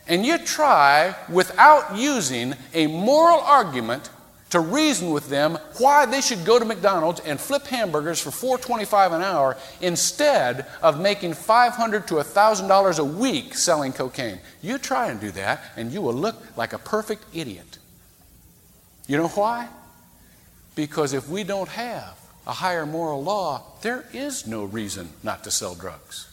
And 0.09 0.27
you 0.27 0.39
try, 0.39 1.15
without 1.29 1.97
using 1.97 2.55
a 2.75 2.87
moral 2.87 3.39
argument, 3.41 4.11
to 4.51 4.61
reason 4.61 5.11
with 5.11 5.29
them 5.29 5.59
why 5.79 6.07
they 6.07 6.21
should 6.21 6.45
go 6.45 6.59
to 6.59 6.65
McDonald's 6.65 7.21
and 7.21 7.41
flip 7.41 7.67
hamburgers 7.67 8.21
for 8.21 8.31
$4.25 8.59 9.13
an 9.13 9.23
hour 9.23 9.57
instead 9.81 10.67
of 10.83 11.01
making 11.01 11.33
$500 11.33 12.07
to 12.07 12.15
$1,000 12.15 12.99
a 12.99 13.05
week 13.05 13.55
selling 13.55 13.93
cocaine. 13.93 14.41
You 14.61 14.79
try 14.79 15.09
and 15.09 15.21
do 15.21 15.31
that, 15.33 15.63
and 15.77 15.93
you 15.93 16.03
will 16.03 16.15
look 16.15 16.37
like 16.57 16.73
a 16.73 16.79
perfect 16.79 17.25
idiot. 17.33 17.79
You 19.07 19.17
know 19.17 19.29
why? 19.29 19.69
Because 20.75 21.13
if 21.13 21.29
we 21.29 21.45
don't 21.45 21.69
have 21.69 22.19
a 22.47 22.53
higher 22.53 22.87
moral 22.87 23.23
law, 23.23 23.63
there 23.83 24.05
is 24.13 24.47
no 24.47 24.65
reason 24.65 25.11
not 25.23 25.45
to 25.45 25.51
sell 25.51 25.75
drugs. 25.75 26.30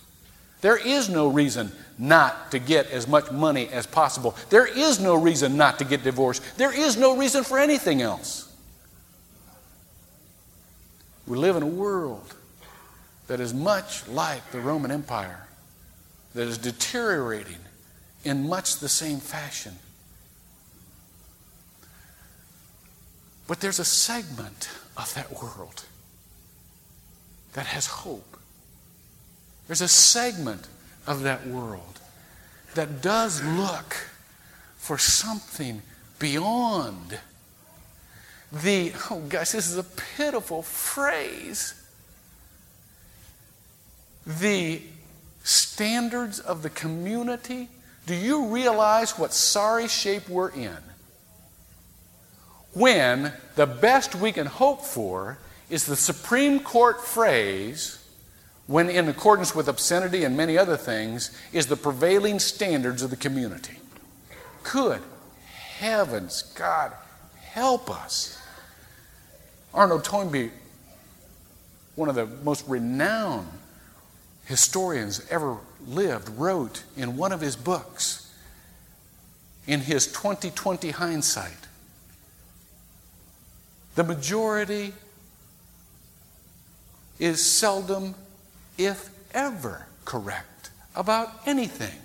There 0.61 0.77
is 0.77 1.09
no 1.09 1.27
reason 1.27 1.71
not 1.97 2.51
to 2.51 2.59
get 2.59 2.89
as 2.91 3.07
much 3.07 3.31
money 3.31 3.67
as 3.69 3.85
possible. 3.85 4.35
There 4.49 4.65
is 4.65 4.99
no 4.99 5.15
reason 5.15 5.57
not 5.57 5.79
to 5.79 5.85
get 5.85 6.03
divorced. 6.03 6.41
There 6.57 6.73
is 6.73 6.97
no 6.97 7.15
reason 7.17 7.43
for 7.43 7.59
anything 7.59 8.01
else. 8.01 8.51
We 11.27 11.37
live 11.37 11.55
in 11.55 11.63
a 11.63 11.67
world 11.67 12.33
that 13.27 13.39
is 13.39 13.53
much 13.53 14.07
like 14.07 14.51
the 14.51 14.59
Roman 14.59 14.91
Empire, 14.91 15.47
that 16.33 16.47
is 16.47 16.57
deteriorating 16.57 17.57
in 18.23 18.47
much 18.47 18.77
the 18.77 18.89
same 18.89 19.19
fashion. 19.19 19.75
But 23.47 23.59
there's 23.59 23.79
a 23.79 23.85
segment 23.85 24.69
of 24.95 25.13
that 25.13 25.31
world 25.31 25.83
that 27.53 27.65
has 27.67 27.87
hope. 27.87 28.36
There's 29.67 29.81
a 29.81 29.87
segment 29.87 30.67
of 31.05 31.23
that 31.23 31.45
world 31.45 31.99
that 32.75 33.01
does 33.01 33.43
look 33.43 33.95
for 34.77 34.97
something 34.97 35.81
beyond 36.19 37.19
the, 38.51 38.93
oh 39.11 39.19
gosh, 39.27 39.51
this 39.51 39.69
is 39.69 39.77
a 39.77 39.83
pitiful 39.83 40.61
phrase. 40.61 41.73
The 44.25 44.81
standards 45.43 46.39
of 46.39 46.63
the 46.63 46.69
community 46.69 47.69
Do 48.07 48.15
you 48.15 48.45
realize 48.45 49.19
what 49.19 49.33
sorry 49.33 49.89
shape 49.89 50.29
we're 50.29 50.49
in? 50.49 50.77
When 52.73 53.33
the 53.55 53.65
best 53.65 54.15
we 54.15 54.31
can 54.31 54.47
hope 54.47 54.81
for 54.81 55.37
is 55.69 55.85
the 55.85 55.97
Supreme 55.97 56.61
Court 56.61 57.05
phrase, 57.05 57.96
when 58.67 58.89
in 58.89 59.07
accordance 59.07 59.55
with 59.55 59.67
obscenity 59.67 60.23
and 60.23 60.35
many 60.35 60.57
other 60.57 60.77
things, 60.77 61.31
is 61.53 61.67
the 61.67 61.75
prevailing 61.75 62.37
standards 62.37 63.01
of 63.01 63.09
the 63.09 63.15
community. 63.15 63.79
Good 64.63 65.01
heavens, 65.79 66.43
God, 66.55 66.91
help 67.41 67.89
us. 67.89 68.37
Arnold 69.73 70.03
Toynbee, 70.03 70.51
one 71.95 72.09
of 72.09 72.15
the 72.15 72.25
most 72.25 72.67
renowned 72.67 73.47
historians 74.45 75.25
ever 75.29 75.57
lived, 75.87 76.29
wrote 76.29 76.83
in 76.95 77.15
one 77.15 77.31
of 77.31 77.41
his 77.41 77.55
books, 77.55 78.23
in 79.65 79.81
his 79.81 80.07
2020 80.07 80.91
hindsight, 80.91 81.67
the 83.95 84.03
majority 84.03 84.93
is 87.19 87.45
seldom, 87.45 88.15
if 88.77 89.09
ever, 89.33 89.87
correct 90.05 90.69
about 90.95 91.29
anything. 91.45 91.99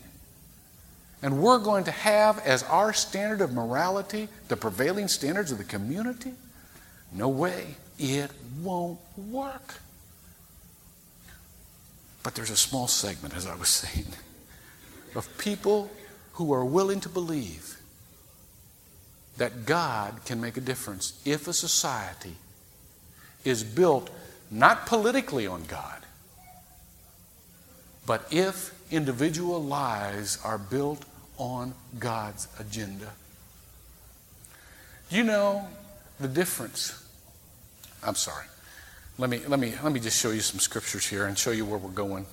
And 1.23 1.41
we're 1.41 1.59
going 1.59 1.85
to 1.85 1.91
have 1.93 2.39
as 2.41 2.63
our 2.65 2.93
standard 2.93 3.41
of 3.41 3.53
morality 3.53 4.29
the 4.49 4.57
prevailing 4.57 5.09
standards 5.09 5.53
of 5.53 5.59
the 5.59 5.65
community? 5.65 6.33
No 7.13 7.29
way. 7.29 7.77
It 7.99 8.31
won't 8.61 8.99
work. 9.17 9.75
But 12.23 12.35
there's 12.35 12.51
a 12.51 12.57
small 12.57 12.89
segment, 12.89 13.37
as 13.37 13.47
I 13.47 13.55
was 13.55 13.69
saying, 13.69 14.07
of 15.15 15.29
people 15.39 15.91
who 16.35 16.53
are 16.53 16.65
willing 16.65 17.01
to 17.01 17.09
believe 17.09 17.77
that 19.37 19.67
God 19.67 20.25
can 20.25 20.41
make 20.41 20.57
a 20.57 20.61
difference 20.61 21.21
if 21.25 21.49
a 21.49 21.53
society 21.53 22.37
is 23.45 23.65
built 23.65 24.11
not 24.51 24.87
politically 24.87 25.47
on 25.47 25.65
God, 25.65 26.02
but 28.13 28.31
if 28.31 28.75
individual 28.93 29.65
lives 29.65 30.39
are 30.45 30.59
built 30.59 31.03
on 31.39 31.73
God's 31.99 32.47
agenda. 32.59 33.11
You 35.09 35.23
know 35.23 35.67
the 36.21 36.29
difference. 36.29 37.03
I'm 38.05 38.15
sorry. 38.15 38.45
Let 39.17 39.31
me, 39.31 39.41
let, 39.49 39.59
me, 39.59 39.73
let 39.83 39.95
me 39.95 39.99
just 39.99 40.21
show 40.21 40.31
you 40.31 40.41
some 40.41 40.61
scriptures 40.61 41.07
here 41.07 41.25
and 41.25 41.39
show 41.39 41.53
you 41.53 41.65
where 41.65 41.79
we're 41.79 41.89
going. 41.89 42.27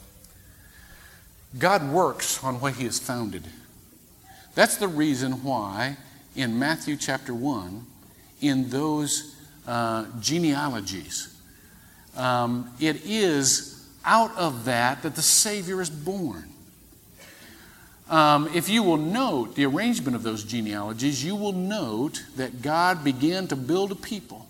God 1.58 1.90
works 1.94 2.44
on 2.44 2.60
what 2.60 2.74
He 2.74 2.84
has 2.84 3.00
founded. 3.00 3.44
That's 4.56 4.76
the 4.76 4.90
reason 4.90 5.44
why 5.44 5.96
in 6.36 6.60
Matthew 6.60 6.98
chapter 6.98 7.34
1, 7.34 7.86
in 8.42 8.70
those 8.70 9.34
uh, 9.66 10.08
genealogies, 10.20 11.40
um, 12.18 12.70
it 12.82 12.98
is 13.06 13.79
out 14.06 14.36
of 14.38 14.66
that 14.66 15.04
that 15.04 15.16
the 15.16 15.22
Savior 15.22 15.82
is 15.82 15.90
born. 15.90 16.50
Um, 18.10 18.50
if 18.56 18.70
you 18.70 18.82
will 18.82 18.98
note 18.98 19.56
the 19.56 19.66
arrangement 19.66 20.16
of 20.16 20.24
those 20.24 20.44
genealogies, 20.44 21.24
you 21.24 21.36
will 21.36 21.54
note 21.54 22.24
that 22.38 22.62
God 22.62 23.04
began 23.04 23.48
to 23.48 23.56
build 23.56 23.92
a 23.92 23.96
people 23.96 24.48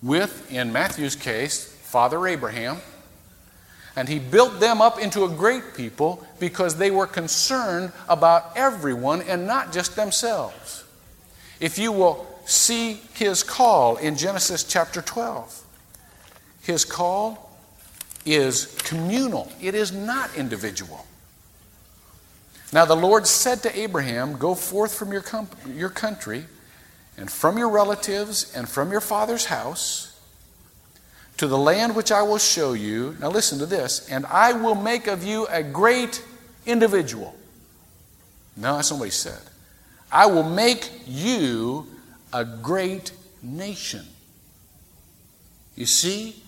with, 0.00 0.52
in 0.52 0.72
Matthew's 0.72 1.16
case, 1.16 1.64
Father 1.64 2.24
Abraham. 2.26 2.76
And 3.96 4.08
he 4.08 4.18
built 4.18 4.60
them 4.60 4.80
up 4.80 4.98
into 4.98 5.24
a 5.24 5.28
great 5.28 5.74
people 5.76 6.24
because 6.38 6.76
they 6.76 6.90
were 6.90 7.06
concerned 7.06 7.92
about 8.08 8.52
everyone 8.56 9.22
and 9.22 9.46
not 9.46 9.72
just 9.72 9.96
themselves. 9.96 10.84
If 11.60 11.78
you 11.78 11.90
will 11.92 12.26
see 12.44 13.00
his 13.14 13.42
call 13.42 13.96
in 13.96 14.16
Genesis 14.16 14.64
chapter 14.64 15.00
12, 15.00 15.62
his 16.62 16.84
call 16.84 17.43
is 18.24 18.66
communal, 18.84 19.50
it 19.60 19.74
is 19.74 19.92
not 19.92 20.34
individual. 20.36 21.06
Now 22.72 22.84
the 22.84 22.96
Lord 22.96 23.26
said 23.26 23.62
to 23.62 23.78
Abraham, 23.78 24.36
Go 24.36 24.54
forth 24.54 24.94
from 24.94 25.12
your, 25.12 25.20
comp- 25.20 25.54
your 25.68 25.90
country 25.90 26.46
and 27.16 27.30
from 27.30 27.56
your 27.56 27.68
relatives 27.68 28.52
and 28.56 28.68
from 28.68 28.90
your 28.90 29.00
father's 29.00 29.44
house 29.44 30.20
to 31.36 31.46
the 31.46 31.58
land 31.58 31.94
which 31.94 32.12
I 32.12 32.22
will 32.22 32.38
show 32.38 32.72
you. 32.72 33.16
Now 33.20 33.28
listen 33.30 33.58
to 33.58 33.66
this, 33.66 34.08
and 34.08 34.26
I 34.26 34.52
will 34.52 34.74
make 34.74 35.06
of 35.06 35.24
you 35.24 35.46
a 35.50 35.62
great 35.62 36.24
individual. 36.66 37.34
No, 38.56 38.76
that's 38.76 38.90
not 38.90 39.00
what 39.00 39.06
he 39.06 39.10
said. 39.10 39.40
I 40.10 40.26
will 40.26 40.48
make 40.48 40.90
you 41.06 41.86
a 42.32 42.44
great 42.44 43.12
nation. 43.42 44.06
You 45.76 45.86
see, 45.86 46.42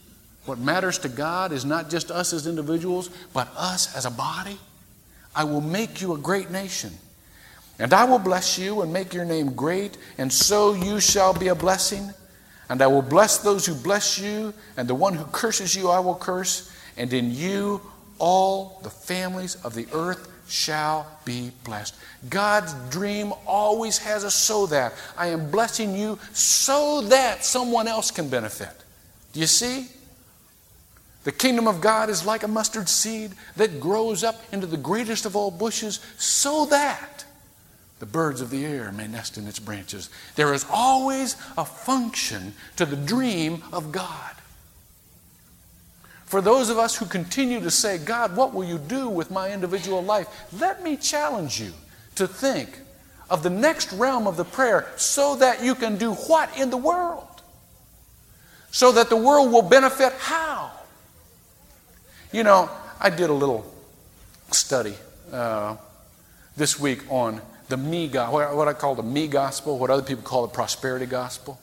what 0.46 0.58
matters 0.58 0.98
to 1.00 1.08
God 1.08 1.52
is 1.52 1.64
not 1.64 1.90
just 1.90 2.10
us 2.10 2.32
as 2.32 2.46
individuals, 2.46 3.10
but 3.32 3.48
us 3.56 3.94
as 3.96 4.06
a 4.06 4.10
body. 4.10 4.58
I 5.34 5.44
will 5.44 5.60
make 5.60 6.00
you 6.00 6.14
a 6.14 6.18
great 6.18 6.50
nation. 6.50 6.92
And 7.78 7.92
I 7.92 8.04
will 8.04 8.18
bless 8.18 8.58
you 8.58 8.80
and 8.80 8.92
make 8.92 9.12
your 9.12 9.24
name 9.24 9.54
great, 9.54 9.98
and 10.16 10.32
so 10.32 10.72
you 10.72 10.98
shall 10.98 11.34
be 11.34 11.48
a 11.48 11.54
blessing. 11.54 12.10
And 12.68 12.80
I 12.80 12.86
will 12.86 13.02
bless 13.02 13.38
those 13.38 13.66
who 13.66 13.74
bless 13.74 14.18
you, 14.18 14.54
and 14.76 14.88
the 14.88 14.94
one 14.94 15.14
who 15.14 15.24
curses 15.26 15.74
you 15.74 15.90
I 15.90 16.00
will 16.00 16.14
curse, 16.14 16.72
and 16.96 17.12
in 17.12 17.30
you 17.30 17.82
all 18.18 18.80
the 18.82 18.90
families 18.90 19.56
of 19.56 19.74
the 19.74 19.86
earth 19.92 20.32
shall 20.48 21.06
be 21.24 21.50
blessed. 21.64 21.94
God's 22.30 22.72
dream 22.90 23.32
always 23.46 23.98
has 23.98 24.24
a 24.24 24.30
so 24.30 24.66
that. 24.66 24.94
I 25.18 25.28
am 25.28 25.50
blessing 25.50 25.94
you 25.94 26.18
so 26.32 27.02
that 27.02 27.44
someone 27.44 27.88
else 27.88 28.10
can 28.10 28.28
benefit. 28.28 28.72
Do 29.32 29.40
you 29.40 29.46
see? 29.46 29.88
The 31.26 31.32
kingdom 31.32 31.66
of 31.66 31.80
God 31.80 32.08
is 32.08 32.24
like 32.24 32.44
a 32.44 32.48
mustard 32.48 32.88
seed 32.88 33.32
that 33.56 33.80
grows 33.80 34.22
up 34.22 34.40
into 34.52 34.64
the 34.64 34.76
greatest 34.76 35.26
of 35.26 35.34
all 35.34 35.50
bushes 35.50 35.98
so 36.18 36.66
that 36.66 37.24
the 37.98 38.06
birds 38.06 38.40
of 38.40 38.50
the 38.50 38.64
air 38.64 38.92
may 38.92 39.08
nest 39.08 39.36
in 39.36 39.48
its 39.48 39.58
branches. 39.58 40.08
There 40.36 40.54
is 40.54 40.64
always 40.70 41.34
a 41.58 41.64
function 41.64 42.54
to 42.76 42.86
the 42.86 42.94
dream 42.94 43.64
of 43.72 43.90
God. 43.90 44.34
For 46.26 46.40
those 46.40 46.70
of 46.70 46.78
us 46.78 46.94
who 46.94 47.06
continue 47.06 47.58
to 47.58 47.72
say, 47.72 47.98
God, 47.98 48.36
what 48.36 48.54
will 48.54 48.64
you 48.64 48.78
do 48.78 49.08
with 49.08 49.32
my 49.32 49.52
individual 49.52 50.04
life? 50.04 50.28
Let 50.52 50.84
me 50.84 50.96
challenge 50.96 51.60
you 51.60 51.72
to 52.14 52.28
think 52.28 52.78
of 53.28 53.42
the 53.42 53.50
next 53.50 53.92
realm 53.94 54.28
of 54.28 54.36
the 54.36 54.44
prayer 54.44 54.86
so 54.94 55.34
that 55.34 55.60
you 55.60 55.74
can 55.74 55.96
do 55.96 56.12
what 56.12 56.56
in 56.56 56.70
the 56.70 56.76
world? 56.76 57.42
So 58.70 58.92
that 58.92 59.08
the 59.08 59.16
world 59.16 59.50
will 59.50 59.62
benefit 59.62 60.12
how? 60.20 60.70
You 62.32 62.42
know, 62.42 62.68
I 63.00 63.10
did 63.10 63.30
a 63.30 63.32
little 63.32 63.72
study 64.50 64.94
uh, 65.32 65.76
this 66.56 66.78
week 66.78 67.10
on 67.10 67.40
the 67.68 67.76
me 67.76 68.08
gospel, 68.08 68.56
what 68.56 68.68
I 68.68 68.72
call 68.72 68.94
the 68.94 69.02
me 69.02 69.28
gospel, 69.28 69.78
what 69.78 69.90
other 69.90 70.02
people 70.02 70.22
call 70.22 70.42
the 70.42 70.52
prosperity 70.52 71.06
gospel. 71.06 71.60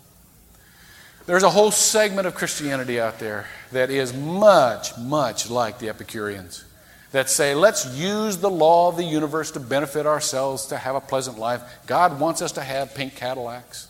There's 1.25 1.43
a 1.43 1.49
whole 1.49 1.71
segment 1.71 2.27
of 2.27 2.35
Christianity 2.35 2.99
out 2.99 3.19
there 3.19 3.47
that 3.71 3.89
is 3.89 4.13
much, 4.13 4.97
much 4.97 5.49
like 5.49 5.79
the 5.79 5.87
Epicureans 5.89 6.65
that 7.11 7.29
say, 7.29 7.55
let's 7.55 7.85
use 7.95 8.37
the 8.37 8.49
law 8.49 8.89
of 8.89 8.97
the 8.97 9.03
universe 9.03 9.51
to 9.51 9.59
benefit 9.59 10.05
ourselves, 10.05 10.65
to 10.65 10.77
have 10.77 10.95
a 10.95 11.01
pleasant 11.01 11.37
life. 11.37 11.61
God 11.85 12.19
wants 12.19 12.41
us 12.41 12.51
to 12.53 12.61
have 12.61 12.95
pink 12.95 13.15
Cadillacs. 13.15 13.87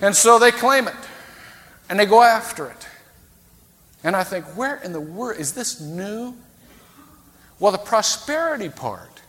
And 0.00 0.16
so 0.16 0.38
they 0.38 0.50
claim 0.50 0.88
it, 0.88 0.94
and 1.88 2.00
they 2.00 2.06
go 2.06 2.22
after 2.22 2.66
it. 2.66 2.88
And 4.04 4.14
I 4.14 4.22
think, 4.22 4.44
where 4.56 4.76
in 4.76 4.92
the 4.92 5.00
world 5.00 5.40
is 5.40 5.52
this 5.52 5.80
new? 5.80 6.34
Well, 7.58 7.72
the 7.72 7.78
prosperity 7.78 8.68
part 8.68 9.22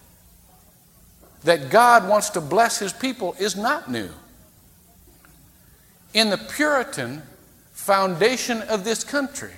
that 1.43 1.69
God 1.69 2.09
wants 2.09 2.31
to 2.31 2.41
bless 2.41 2.79
his 2.79 2.91
people 2.91 3.35
is 3.39 3.55
not 3.55 3.89
new. 3.89 4.09
In 6.13 6.29
the 6.29 6.37
Puritan 6.37 7.21
foundation 7.71 8.61
of 8.63 8.83
this 8.83 9.03
country, 9.03 9.53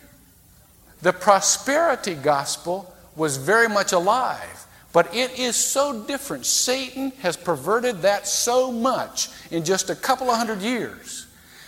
the 1.02 1.14
prosperity 1.14 2.14
gospel 2.14 2.94
was 3.16 3.38
very 3.38 3.70
much 3.70 3.94
alive, 3.94 4.66
but 4.92 5.14
it 5.16 5.40
is 5.40 5.56
so 5.56 6.04
different. 6.04 6.46
Satan 6.46 7.12
has 7.22 7.38
perverted 7.38 8.02
that 8.02 8.28
so 8.28 8.72
much 8.72 9.30
in 9.50 9.64
just 9.64 9.90
a 9.90 9.96
couple 9.96 10.30
of 10.30 10.38
hundred 10.38 10.62
years. 10.62 11.26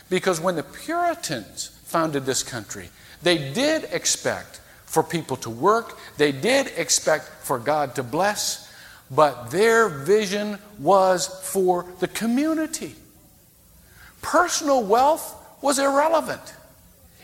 Because 0.09 0.41
when 0.41 0.55
the 0.55 0.63
Puritans 0.63 1.79
founded 1.85 2.25
this 2.25 2.43
country, 2.43 2.89
they 3.21 3.51
did 3.51 3.85
expect 3.91 4.61
for 4.85 5.03
people 5.03 5.37
to 5.37 5.49
work, 5.49 5.97
they 6.17 6.31
did 6.31 6.71
expect 6.75 7.25
for 7.43 7.59
God 7.59 7.95
to 7.95 8.03
bless, 8.03 8.71
but 9.11 9.51
their 9.51 9.89
vision 9.89 10.57
was 10.79 11.27
for 11.43 11.85
the 11.99 12.07
community. 12.07 12.95
Personal 14.21 14.83
wealth 14.83 15.35
was 15.61 15.79
irrelevant. 15.79 16.53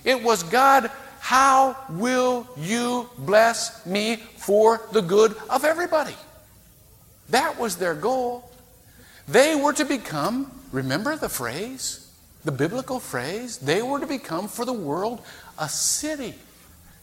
It 0.03 0.21
was 0.21 0.43
God, 0.43 0.91
How 1.19 1.75
will 1.89 2.47
you 2.57 3.09
bless 3.17 3.83
me 3.85 4.17
for 4.37 4.81
the 4.91 5.01
good 5.01 5.35
of 5.49 5.65
everybody? 5.65 6.15
That 7.29 7.57
was 7.57 7.77
their 7.77 7.95
goal. 7.95 8.51
They 9.27 9.55
were 9.55 9.73
to 9.73 9.85
become, 9.85 10.51
remember 10.71 11.15
the 11.15 11.29
phrase, 11.29 12.11
the 12.43 12.51
biblical 12.51 12.99
phrase, 12.99 13.57
they 13.57 13.81
were 13.81 13.99
to 13.99 14.05
become 14.05 14.47
for 14.47 14.65
the 14.65 14.73
world 14.73 15.21
a 15.58 15.70
city 15.70 16.36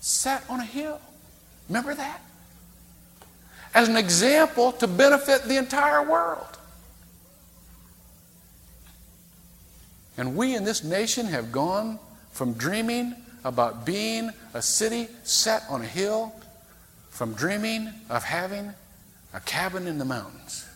set 0.00 0.44
on 0.48 0.60
a 0.60 0.64
hill. 0.64 1.00
Remember 1.68 1.94
that? 1.94 2.20
As 3.74 3.88
an 3.88 3.96
example 3.96 4.72
to 4.72 4.86
benefit 4.86 5.44
the 5.44 5.56
entire 5.56 6.02
world. 6.02 6.58
And 10.18 10.36
we 10.36 10.54
in 10.54 10.64
this 10.64 10.84
nation 10.84 11.26
have 11.26 11.52
gone 11.52 11.98
from 12.32 12.52
dreaming 12.54 13.14
about 13.44 13.86
being 13.86 14.30
a 14.54 14.62
city 14.62 15.08
set 15.24 15.64
on 15.68 15.82
a 15.82 15.86
hill, 15.86 16.32
from 17.10 17.34
dreaming 17.34 17.88
of 18.08 18.22
having 18.22 18.72
a 19.32 19.40
cabin 19.40 19.86
in 19.86 19.98
the 19.98 20.04
mountains. 20.04 20.66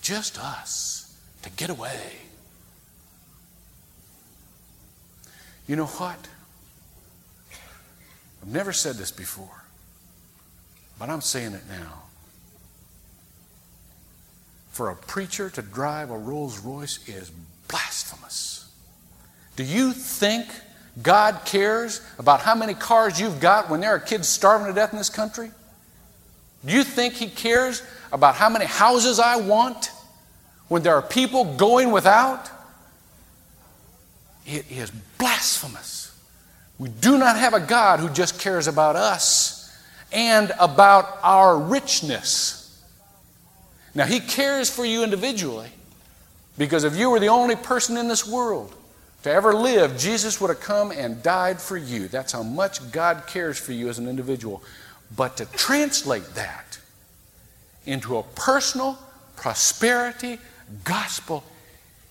Just 0.00 0.38
us 0.38 1.16
to 1.42 1.50
get 1.50 1.70
away. 1.70 2.12
You 5.66 5.76
know 5.76 5.86
what? 5.86 6.28
I've 8.48 8.54
never 8.54 8.72
said 8.72 8.94
this 8.94 9.10
before, 9.10 9.62
but 10.98 11.10
I'm 11.10 11.20
saying 11.20 11.52
it 11.52 11.64
now. 11.68 12.04
For 14.70 14.88
a 14.88 14.96
preacher 14.96 15.50
to 15.50 15.60
drive 15.60 16.10
a 16.10 16.16
Rolls 16.16 16.58
Royce 16.60 17.06
is 17.06 17.30
blasphemous. 17.68 18.72
Do 19.56 19.64
you 19.64 19.92
think 19.92 20.46
God 21.02 21.42
cares 21.44 22.00
about 22.18 22.40
how 22.40 22.54
many 22.54 22.72
cars 22.72 23.20
you've 23.20 23.38
got 23.38 23.68
when 23.68 23.80
there 23.80 23.90
are 23.90 23.98
kids 23.98 24.28
starving 24.28 24.68
to 24.68 24.72
death 24.72 24.92
in 24.92 24.98
this 24.98 25.10
country? 25.10 25.50
Do 26.64 26.72
you 26.72 26.84
think 26.84 27.14
He 27.14 27.28
cares 27.28 27.82
about 28.12 28.34
how 28.34 28.48
many 28.48 28.64
houses 28.64 29.20
I 29.20 29.36
want 29.36 29.90
when 30.68 30.82
there 30.82 30.94
are 30.94 31.02
people 31.02 31.54
going 31.56 31.90
without? 31.90 32.48
It 34.46 34.70
is 34.70 34.90
blasphemous. 35.18 36.07
We 36.78 36.88
do 36.88 37.18
not 37.18 37.36
have 37.36 37.54
a 37.54 37.60
God 37.60 38.00
who 38.00 38.08
just 38.08 38.40
cares 38.40 38.68
about 38.68 38.96
us 38.96 39.76
and 40.12 40.52
about 40.58 41.18
our 41.22 41.58
richness. 41.58 42.54
Now, 43.94 44.04
He 44.04 44.20
cares 44.20 44.70
for 44.70 44.84
you 44.84 45.02
individually 45.02 45.70
because 46.56 46.84
if 46.84 46.96
you 46.96 47.10
were 47.10 47.20
the 47.20 47.28
only 47.28 47.56
person 47.56 47.96
in 47.96 48.08
this 48.08 48.26
world 48.26 48.74
to 49.24 49.30
ever 49.30 49.52
live, 49.52 49.98
Jesus 49.98 50.40
would 50.40 50.48
have 50.48 50.60
come 50.60 50.92
and 50.92 51.22
died 51.22 51.60
for 51.60 51.76
you. 51.76 52.08
That's 52.08 52.32
how 52.32 52.42
much 52.42 52.92
God 52.92 53.24
cares 53.26 53.58
for 53.58 53.72
you 53.72 53.88
as 53.88 53.98
an 53.98 54.08
individual. 54.08 54.62
But 55.16 55.36
to 55.38 55.46
translate 55.46 56.34
that 56.34 56.78
into 57.86 58.18
a 58.18 58.22
personal 58.22 58.98
prosperity 59.36 60.38
gospel 60.84 61.42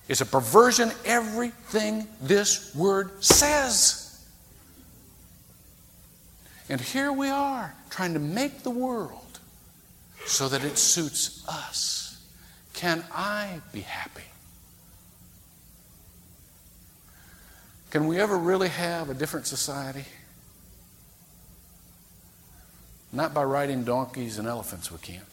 is 0.08 0.20
a 0.20 0.26
perversion 0.26 0.90
everything 1.04 2.08
this 2.20 2.74
word 2.74 3.22
says. 3.24 4.07
And 6.68 6.80
here 6.80 7.12
we 7.12 7.28
are 7.28 7.74
trying 7.90 8.12
to 8.12 8.20
make 8.20 8.62
the 8.62 8.70
world 8.70 9.40
so 10.26 10.48
that 10.48 10.64
it 10.64 10.76
suits 10.76 11.46
us. 11.48 12.22
Can 12.74 13.02
I 13.12 13.60
be 13.72 13.80
happy? 13.80 14.22
Can 17.90 18.06
we 18.06 18.18
ever 18.18 18.36
really 18.36 18.68
have 18.68 19.08
a 19.08 19.14
different 19.14 19.46
society? 19.46 20.04
Not 23.12 23.32
by 23.32 23.44
riding 23.44 23.84
donkeys 23.84 24.38
and 24.38 24.46
elephants, 24.46 24.92
we 24.92 24.98
can't. 24.98 25.24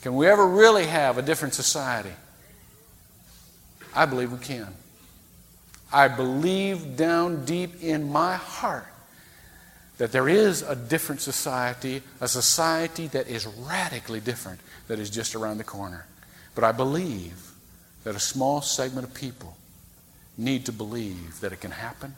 Can 0.00 0.16
we 0.16 0.26
ever 0.26 0.46
really 0.46 0.86
have 0.86 1.18
a 1.18 1.22
different 1.22 1.52
society? 1.52 2.12
I 3.94 4.06
believe 4.06 4.32
we 4.32 4.38
can. 4.38 4.68
I 5.92 6.08
believe 6.08 6.96
down 6.96 7.44
deep 7.44 7.82
in 7.82 8.10
my 8.10 8.36
heart 8.36 8.89
that 10.00 10.12
there 10.12 10.30
is 10.30 10.62
a 10.62 10.74
different 10.74 11.20
society, 11.20 12.00
a 12.22 12.26
society 12.26 13.06
that 13.08 13.28
is 13.28 13.46
radically 13.46 14.18
different, 14.18 14.58
that 14.88 14.98
is 14.98 15.10
just 15.10 15.34
around 15.34 15.58
the 15.58 15.64
corner. 15.64 16.06
But 16.54 16.64
I 16.64 16.72
believe 16.72 17.52
that 18.04 18.16
a 18.16 18.18
small 18.18 18.62
segment 18.62 19.06
of 19.06 19.12
people 19.12 19.58
need 20.38 20.64
to 20.64 20.72
believe 20.72 21.40
that 21.40 21.52
it 21.52 21.60
can 21.60 21.72
happen 21.72 22.14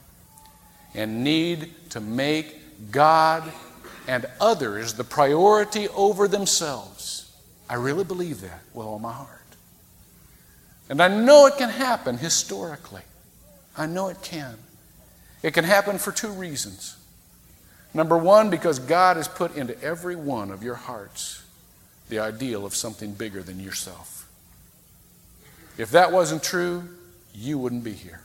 and 0.95 1.25
need 1.25 1.73
to 1.91 2.01
make 2.01 2.93
God 2.93 3.43
and 4.07 4.27
others 4.41 4.95
the 4.95 5.03
priority 5.03 5.89
over 5.89 6.29
themselves. 6.29 7.37
I 7.69 7.75
really 7.75 8.05
believe 8.05 8.43
that 8.43 8.61
with 8.75 8.87
all 8.87 9.01
my 9.01 9.13
heart. 9.13 9.41
And 10.89 11.03
I 11.03 11.09
know 11.09 11.47
it 11.47 11.57
can 11.57 11.71
happen 11.71 12.17
historically. 12.17 13.03
I 13.77 13.87
know 13.87 14.07
it 14.07 14.23
can. 14.23 14.55
It 15.43 15.53
can 15.53 15.65
happen 15.65 15.99
for 15.99 16.13
two 16.13 16.31
reasons. 16.31 16.97
Number 17.95 18.17
one, 18.17 18.51
because 18.51 18.79
God 18.79 19.17
has 19.17 19.29
put 19.29 19.57
into 19.57 19.81
every 19.83 20.17
one 20.17 20.51
of 20.51 20.63
your 20.63 20.75
hearts 20.75 21.43
the 22.09 22.19
ideal 22.19 22.65
of 22.65 22.75
something 22.75 23.13
bigger 23.13 23.43
than 23.43 23.61
yourself. 23.61 24.29
If 25.79 25.91
that 25.93 26.13
wasn't 26.13 26.43
true, 26.43 26.89
you 27.35 27.59
wouldn't 27.59 27.85
be 27.85 27.93
here. 27.93 28.21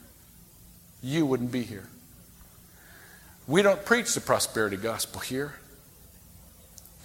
You 1.01 1.25
wouldn't 1.25 1.51
be 1.51 1.63
here. 1.63 1.87
We 3.47 3.61
don't 3.61 3.83
preach 3.85 4.13
the 4.13 4.21
prosperity 4.21 4.77
gospel 4.77 5.21
here. 5.21 5.53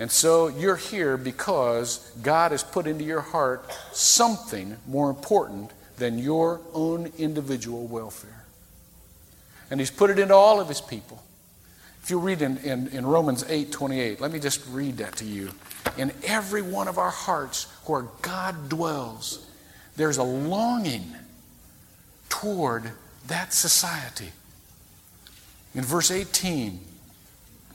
And 0.01 0.11
so 0.11 0.49
you're 0.49 0.77
here 0.77 1.17
because 1.17 1.99
God 2.23 2.51
has 2.51 2.65
put 2.65 2.87
into 2.87 3.05
your 3.05 3.21
heart 3.21 3.71
something 3.93 4.77
more 4.89 5.11
important 5.11 5.71
than 5.99 6.19
your 6.19 6.61
own 6.75 7.13
individual 7.19 7.87
welfare. 7.87 8.45
And 9.71 9.79
He's 9.79 9.91
put 9.91 10.11
it 10.11 10.19
into 10.19 10.35
all 10.35 10.61
of 10.61 10.69
His 10.69 10.81
people. 10.81 11.23
If 12.03 12.11
you 12.11 12.19
read 12.19 12.43
in, 12.43 12.57
in, 12.59 12.89
in, 12.89 13.07
Romans 13.07 13.45
8 13.49 13.71
28, 13.71 14.21
let 14.21 14.33
me 14.33 14.41
just 14.41 14.67
read 14.69 14.97
that 14.99 15.17
to 15.17 15.25
you. 15.25 15.51
In 15.97 16.13
every 16.25 16.63
one 16.63 16.89
of 16.89 16.99
our 16.99 17.11
hearts 17.11 17.65
where 17.87 18.07
God 18.23 18.69
dwells, 18.69 19.47
there's 19.97 20.17
a 20.17 20.23
longing 20.23 21.15
toward 22.29 22.91
that 23.29 23.53
society. 23.53 24.31
In 25.75 25.85
verse 25.85 26.11
18, 26.11 26.81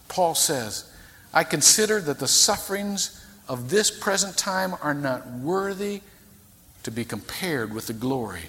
Paul 0.09 0.36
says, 0.36 0.91
I 1.34 1.43
consider 1.43 2.01
that 2.01 2.19
the 2.19 2.28
sufferings 2.28 3.25
of 3.47 3.69
this 3.69 3.89
present 3.89 4.38
time 4.38 4.75
are 4.82 4.93
not 4.93 5.25
worthy 5.30 6.01
to 6.84 6.91
be 6.91 7.05
compared 7.05 7.73
with 7.73 7.88
the 7.88 7.93
glory 7.93 8.43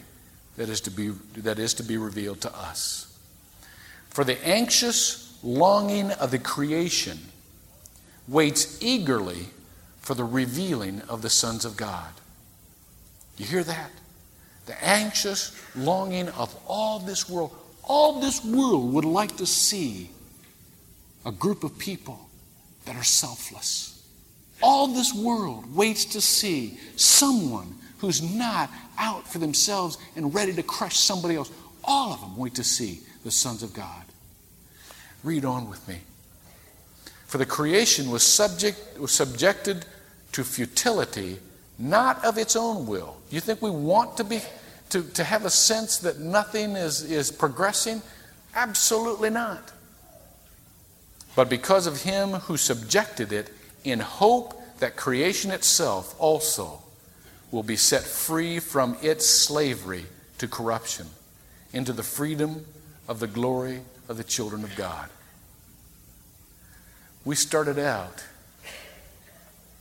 that 0.56 0.68
is 0.68 0.80
to 0.82 0.90
be, 0.90 1.10
that 1.36 1.58
is 1.58 1.74
to 1.74 1.84
be 1.84 1.96
revealed 1.96 2.40
to 2.40 2.56
us. 2.56 3.04
For 4.10 4.24
the 4.24 4.44
anxious 4.46 5.27
longing 5.43 6.11
of 6.12 6.30
the 6.30 6.39
creation 6.39 7.18
waits 8.26 8.82
eagerly 8.82 9.49
for 10.01 10.14
the 10.14 10.24
revealing 10.24 11.03
of 11.09 11.22
the 11.22 11.30
sons 11.30 11.64
of 11.64 11.76
God. 11.76 12.12
You 13.36 13.47
hear 13.47 13.64
that? 13.64 13.91
the 14.68 14.84
anxious 14.84 15.59
longing 15.74 16.28
of 16.28 16.55
all 16.68 17.01
this 17.01 17.28
world. 17.28 17.51
All 17.82 18.20
this 18.20 18.45
world 18.45 18.93
would 18.93 19.07
like 19.07 19.39
to 19.39 19.47
see 19.47 20.11
a 21.24 21.32
group 21.32 21.64
of 21.64 21.78
people 21.78 22.28
that 22.84 22.95
are 22.95 23.03
selfless. 23.03 24.07
All 24.62 24.86
this 24.86 25.14
world 25.14 25.74
waits 25.74 26.05
to 26.07 26.20
see 26.20 26.78
someone 26.97 27.74
who's 27.99 28.20
not 28.20 28.70
out 28.99 29.26
for 29.26 29.39
themselves 29.39 29.97
and 30.16 30.34
ready 30.34 30.53
to 30.53 30.62
crush 30.62 30.99
somebody 30.99 31.34
else. 31.34 31.51
All 31.82 32.12
of 32.12 32.20
them 32.20 32.36
wait 32.36 32.55
to 32.57 32.64
see 32.64 33.01
the 33.24 33.30
sons 33.30 33.62
of 33.62 33.72
God. 33.72 34.05
Read 35.24 35.44
on 35.44 35.68
with 35.68 35.86
me. 35.88 36.00
For 37.26 37.38
the 37.38 37.46
creation 37.46 38.10
was 38.10 38.22
subject 38.22 38.98
was 38.98 39.12
subjected 39.12 39.84
to 40.32 40.44
futility, 40.44 41.38
not 41.78 42.24
of 42.24 42.38
its 42.38 42.56
own 42.56 42.86
will. 42.86 43.16
You 43.30 43.40
think 43.40 43.60
we 43.60 43.70
want 43.70 44.16
to 44.16 44.24
be 44.24 44.40
to, 44.90 45.02
to 45.02 45.24
have 45.24 45.44
a 45.44 45.50
sense 45.50 45.98
that 45.98 46.18
nothing 46.18 46.72
is, 46.72 47.02
is 47.02 47.30
progressing? 47.30 48.00
Absolutely 48.54 49.30
not. 49.30 49.72
But 51.36 51.50
because 51.50 51.86
of 51.86 52.02
him 52.02 52.30
who 52.30 52.56
subjected 52.56 53.32
it, 53.32 53.50
in 53.84 54.00
hope 54.00 54.60
that 54.78 54.96
creation 54.96 55.50
itself 55.50 56.14
also 56.18 56.80
will 57.50 57.62
be 57.62 57.76
set 57.76 58.02
free 58.02 58.58
from 58.58 58.96
its 59.02 59.26
slavery 59.26 60.06
to 60.38 60.48
corruption 60.48 61.06
into 61.72 61.92
the 61.92 62.02
freedom 62.02 62.64
of 63.06 63.20
the 63.20 63.26
glory 63.26 63.80
of 64.09 64.16
the 64.16 64.24
children 64.24 64.64
of 64.64 64.74
God. 64.74 65.09
We 67.24 67.34
started 67.34 67.78
out 67.78 68.24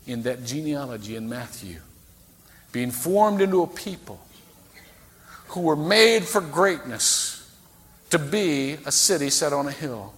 in 0.06 0.24
that 0.24 0.44
genealogy 0.46 1.16
in 1.16 1.30
Matthew, 1.30 1.80
being 2.72 2.92
formed 2.92 3.42
into 3.42 3.62
a 3.62 3.68
people 3.68 4.20
who 5.50 5.62
were 5.62 5.76
made 5.76 6.26
for 6.26 6.42
greatness 6.42 7.34
to 8.10 8.20
be 8.20 8.74
a 8.86 8.92
city 8.92 9.30
set 9.30 9.54
on 9.54 9.68
a 9.68 9.72
hill. 9.72 10.14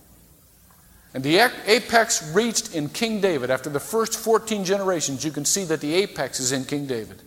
And 1.13 1.23
the 1.23 1.37
apex 1.37 2.33
reached 2.33 2.75
in 2.75 2.89
King 2.89 3.19
David. 3.19 3.49
After 3.49 3.69
the 3.69 3.79
first 3.79 4.13
14 4.19 4.63
generations, 4.63 5.25
you 5.25 5.31
can 5.31 5.45
see 5.45 5.63
that 5.65 5.81
the 5.81 5.93
apex 5.95 6.39
is 6.39 6.51
in 6.51 6.65
King 6.65 6.85
David. 6.85 7.21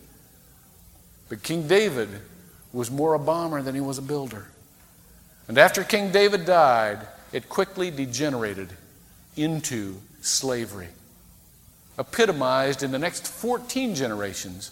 But 1.27 1.43
King 1.43 1.67
David 1.67 2.09
was 2.71 2.89
more 2.89 3.13
a 3.13 3.19
bomber 3.19 3.61
than 3.61 3.75
he 3.75 3.81
was 3.81 3.97
a 3.97 4.01
builder. 4.01 4.47
And 5.47 5.57
after 5.57 5.83
King 5.83 6.11
David 6.11 6.45
died, 6.45 7.05
it 7.31 7.49
quickly 7.49 7.91
degenerated 7.91 8.69
into 9.35 9.95
slavery, 10.21 10.89
epitomized 11.97 12.83
in 12.83 12.91
the 12.91 12.99
next 12.99 13.27
14 13.27 13.95
generations 13.95 14.71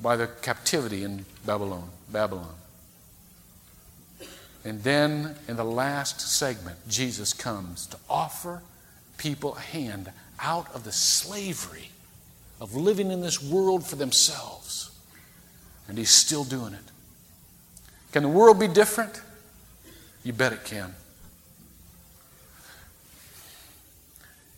by 0.00 0.16
the 0.16 0.26
captivity 0.26 1.02
in 1.02 1.24
Babylon. 1.44 1.88
Babylon. 2.12 2.54
And 4.64 4.82
then 4.82 5.36
in 5.46 5.56
the 5.56 5.64
last 5.64 6.20
segment, 6.20 6.76
Jesus 6.88 7.32
comes 7.32 7.86
to 7.88 7.98
offer 8.08 8.62
people 9.18 9.56
a 9.56 9.60
hand 9.60 10.10
out 10.40 10.74
of 10.74 10.84
the 10.84 10.92
slavery 10.92 11.90
of 12.60 12.74
living 12.74 13.10
in 13.10 13.20
this 13.20 13.42
world 13.42 13.84
for 13.84 13.96
themselves. 13.96 14.90
And 15.86 15.98
he's 15.98 16.10
still 16.10 16.44
doing 16.44 16.72
it. 16.72 16.80
Can 18.12 18.22
the 18.22 18.28
world 18.28 18.58
be 18.58 18.68
different? 18.68 19.20
You 20.24 20.32
bet 20.32 20.52
it 20.52 20.64
can. 20.64 20.94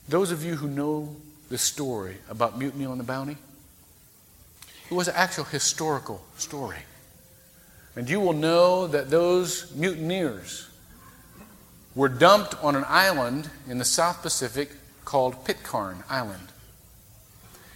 Those 0.08 0.30
of 0.30 0.44
you 0.44 0.54
who 0.54 0.68
know 0.68 1.16
the 1.50 1.58
story 1.58 2.16
about 2.30 2.56
Mutiny 2.56 2.86
on 2.86 2.98
the 2.98 3.04
Bounty, 3.04 3.36
it 4.88 4.94
was 4.94 5.08
an 5.08 5.14
actual 5.16 5.44
historical 5.44 6.24
story. 6.36 6.78
And 7.96 8.08
you 8.08 8.20
will 8.20 8.32
know 8.32 8.86
that 8.86 9.10
those 9.10 9.74
mutineers 9.74 10.68
were 11.96 12.08
dumped 12.08 12.54
on 12.62 12.76
an 12.76 12.84
island 12.86 13.50
in 13.68 13.78
the 13.78 13.84
South 13.84 14.22
Pacific 14.22 14.70
called 15.04 15.44
Pitcairn 15.44 16.04
Island. 16.08 16.48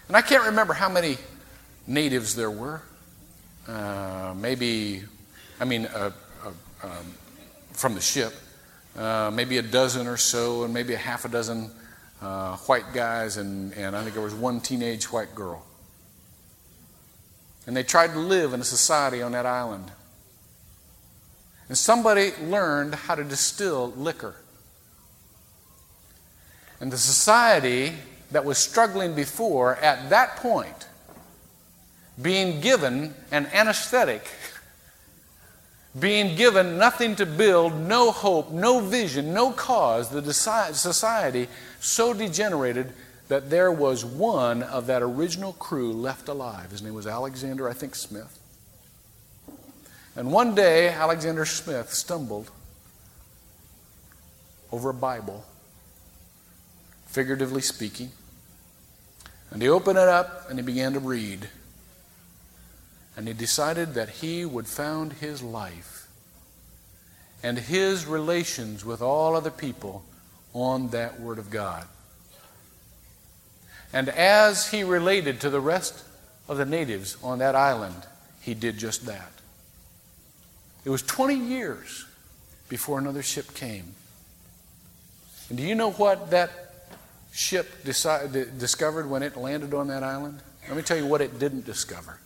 And 0.07 0.17
I 0.17 0.23
can't 0.23 0.45
remember 0.45 0.75
how 0.75 0.89
many 0.89 1.17
natives 1.87 2.37
there 2.37 2.51
were. 2.51 2.83
Uh, 3.67 4.35
maybe, 4.37 5.03
I 5.59 5.65
mean, 5.65 5.87
uh, 5.87 6.11
uh, 6.45 6.87
um, 6.87 7.15
from 7.73 7.95
the 7.95 8.01
ship, 8.01 8.33
uh, 8.97 9.31
maybe 9.33 9.59
a 9.59 9.63
dozen 9.63 10.07
or 10.07 10.17
so, 10.17 10.65
and 10.65 10.75
maybe 10.75 10.95
a 10.95 10.99
half 10.99 11.25
a 11.25 11.29
dozen 11.29 11.71
uh, 12.21 12.57
white 12.57 12.93
guys, 12.93 13.37
and, 13.37 13.73
and 13.75 13.97
I 13.97 14.03
think 14.03 14.15
there 14.15 14.23
was 14.23 14.35
one 14.35 14.61
teenage 14.61 15.11
white 15.11 15.35
girl. 15.35 15.65
And 17.67 17.77
they 17.77 17.83
tried 17.83 18.13
to 18.13 18.19
live 18.19 18.53
in 18.53 18.61
a 18.61 18.65
society 18.65 19.23
on 19.23 19.33
that 19.33 19.47
island. 19.47 19.91
And 21.69 21.79
somebody 21.79 22.33
learned 22.43 22.95
how 22.95 23.15
to 23.15 23.23
distill 23.23 23.93
liquor. 23.93 24.35
And 26.81 26.91
the 26.91 26.99
society 26.99 27.93
that 28.33 28.45
was 28.45 28.59
struggling 28.59 29.15
before, 29.15 29.77
at 29.77 30.11
that 30.11 30.37
point, 30.37 30.89
being 32.21 32.61
given 32.61 33.15
an 33.31 33.47
anesthetic, 33.47 34.29
being 35.99 36.37
given 36.37 36.79
nothing 36.79 37.17
to 37.17 37.27
build, 37.27 37.75
no 37.75 38.13
hope, 38.13 38.53
no 38.53 38.81
vision, 38.81 39.35
no 39.35 39.51
cause, 39.51 40.11
the 40.11 40.33
society 40.33 41.49
so 41.81 42.15
degenerated 42.15 42.93
that 43.29 43.51
there 43.51 43.73
was 43.73 44.05
one 44.05 44.63
of 44.63 44.87
that 44.87 45.03
original 45.03 45.53
crew 45.55 45.93
left 45.93 46.29
alive. 46.29 46.71
His 46.71 46.83
name 46.83 46.95
was 46.95 47.07
Alexander, 47.07 47.69
I 47.69 47.73
think, 47.73 47.95
Smith. 47.95 48.39
And 50.17 50.33
one 50.33 50.55
day, 50.55 50.89
Alexander 50.89 51.45
Smith 51.45 51.93
stumbled 51.93 52.51
over 54.73 54.91
a 54.91 54.95
Bible, 54.95 55.45
figuratively 57.07 57.63
speaking. 57.63 58.11
And 59.51 59.63
he 59.63 59.69
opened 59.69 59.99
it 59.99 60.09
up 60.09 60.49
and 60.49 60.59
he 60.59 60.65
began 60.65 60.93
to 60.93 61.01
read. 61.01 61.49
And 63.21 63.29
he 63.29 63.35
decided 63.35 63.93
that 63.93 64.09
he 64.09 64.47
would 64.47 64.67
found 64.67 65.13
his 65.13 65.43
life 65.43 66.09
and 67.43 67.59
his 67.59 68.07
relations 68.07 68.83
with 68.83 69.03
all 69.03 69.37
other 69.37 69.51
people 69.51 70.03
on 70.55 70.89
that 70.89 71.21
Word 71.21 71.39
of 71.39 71.51
God. 71.51 71.85
And 73.93 74.09
as 74.09 74.71
he 74.71 74.85
related 74.85 75.39
to 75.43 75.51
the 75.51 75.61
rest 75.61 76.03
of 76.49 76.57
the 76.57 76.65
natives 76.65 77.19
on 77.23 77.41
that 77.41 77.55
island, 77.55 78.07
he 78.41 78.55
did 78.55 78.79
just 78.79 79.05
that. 79.05 79.33
It 80.87 80.89
was 80.89 81.03
20 81.03 81.35
years 81.35 82.07
before 82.71 82.99
another 82.99 83.23
ship 83.23 83.53
came. 83.53 83.93
And 85.51 85.59
do 85.59 85.63
you 85.63 85.75
know 85.75 85.91
what 85.91 86.31
that 86.31 86.51
ship 87.35 87.85
decided, 87.85 88.59
discovered 88.59 89.11
when 89.11 89.23
it 89.23 89.37
landed 89.37 89.75
on 89.75 89.89
that 89.89 90.03
island? 90.03 90.41
Let 90.67 90.75
me 90.75 90.83
tell 90.83 90.97
you 90.97 91.05
what 91.05 91.21
it 91.21 91.39
didn't 91.39 91.67
discover. 91.67 92.19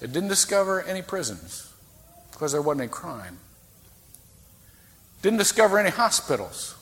It 0.00 0.12
didn't 0.12 0.28
discover 0.28 0.82
any 0.82 1.02
prisons 1.02 1.72
because 2.32 2.52
there 2.52 2.62
wasn't 2.62 2.82
any 2.82 2.90
crime. 2.90 3.38
Didn't 5.22 5.38
discover 5.38 5.78
any 5.78 5.90
hospitals 5.90 6.74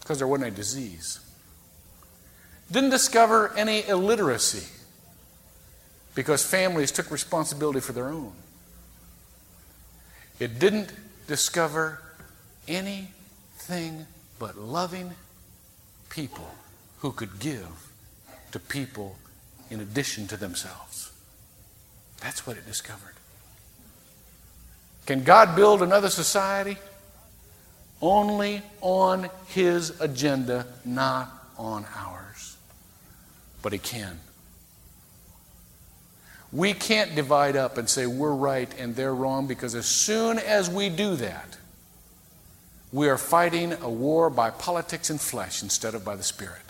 because 0.00 0.18
there 0.18 0.26
wasn't 0.26 0.46
any 0.46 0.56
disease. 0.56 1.20
Didn't 2.70 2.90
discover 2.90 3.52
any 3.56 3.86
illiteracy 3.86 4.66
because 6.14 6.44
families 6.44 6.90
took 6.90 7.10
responsibility 7.10 7.80
for 7.80 7.92
their 7.92 8.08
own. 8.08 8.32
It 10.38 10.58
didn't 10.58 10.92
discover 11.26 12.00
anything 12.66 14.06
but 14.38 14.56
loving 14.56 15.12
people 16.08 16.50
who 17.00 17.12
could 17.12 17.38
give 17.38 17.68
to 18.52 18.58
people 18.58 19.16
in 19.70 19.80
addition 19.80 20.26
to 20.28 20.36
themselves. 20.36 20.91
That's 22.22 22.46
what 22.46 22.56
it 22.56 22.64
discovered. 22.66 23.14
Can 25.06 25.24
God 25.24 25.56
build 25.56 25.82
another 25.82 26.08
society? 26.08 26.76
Only 28.00 28.62
on 28.80 29.28
His 29.48 30.00
agenda, 30.00 30.66
not 30.84 31.30
on 31.58 31.84
ours. 31.96 32.56
But 33.60 33.72
He 33.72 33.78
can. 33.78 34.20
We 36.52 36.74
can't 36.74 37.14
divide 37.14 37.56
up 37.56 37.78
and 37.78 37.88
say 37.88 38.06
we're 38.06 38.34
right 38.34 38.72
and 38.78 38.94
they're 38.94 39.14
wrong 39.14 39.46
because 39.46 39.74
as 39.74 39.86
soon 39.86 40.38
as 40.38 40.70
we 40.70 40.90
do 40.90 41.16
that, 41.16 41.56
we 42.92 43.08
are 43.08 43.18
fighting 43.18 43.72
a 43.72 43.88
war 43.88 44.28
by 44.28 44.50
politics 44.50 45.08
and 45.08 45.20
flesh 45.20 45.62
instead 45.62 45.94
of 45.94 46.04
by 46.04 46.14
the 46.14 46.22
Spirit. 46.22 46.61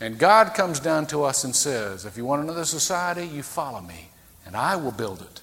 And 0.00 0.18
God 0.18 0.54
comes 0.54 0.80
down 0.80 1.06
to 1.08 1.24
us 1.24 1.44
and 1.44 1.54
says, 1.54 2.06
If 2.06 2.16
you 2.16 2.24
want 2.24 2.42
another 2.42 2.64
society, 2.64 3.26
you 3.26 3.42
follow 3.42 3.80
me, 3.80 4.08
and 4.46 4.56
I 4.56 4.76
will 4.76 4.92
build 4.92 5.20
it. 5.20 5.42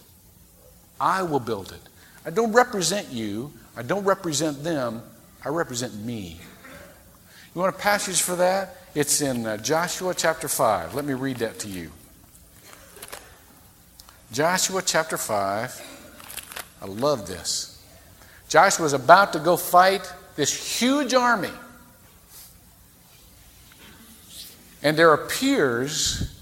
I 1.00 1.22
will 1.22 1.40
build 1.40 1.72
it. 1.72 1.90
I 2.26 2.32
don't 2.32 2.52
represent 2.52 3.10
you, 3.12 3.54
I 3.76 3.84
don't 3.84 4.04
represent 4.04 4.64
them, 4.64 5.04
I 5.46 5.50
represent 5.50 5.94
me. 5.94 6.40
You 7.54 7.62
want 7.62 7.76
a 7.76 7.78
passage 7.78 8.22
for 8.22 8.36
that? 8.36 8.78
It's 8.96 9.22
in 9.22 9.46
uh, 9.46 9.58
Joshua 9.58 10.14
chapter 10.16 10.48
5. 10.48 10.96
Let 10.96 11.06
me 11.06 11.14
read 11.14 11.38
that 11.38 11.60
to 11.60 11.68
you. 11.68 11.92
Joshua 14.32 14.82
chapter 14.84 15.18
5. 15.18 15.82
I 16.82 16.86
love 16.86 17.28
this. 17.28 17.84
Joshua 18.50 18.86
is 18.86 18.94
about 18.94 19.34
to 19.34 19.40
go 19.40 19.58
fight 19.58 20.12
this 20.36 20.80
huge 20.80 21.14
army. 21.14 21.52
And 24.88 24.98
there 24.98 25.14
appears 25.14 26.34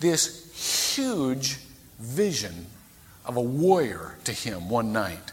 this 0.00 0.96
huge 0.96 1.58
vision 2.00 2.66
of 3.24 3.36
a 3.36 3.40
warrior 3.40 4.16
to 4.24 4.32
him 4.32 4.68
one 4.68 4.92
night. 4.92 5.30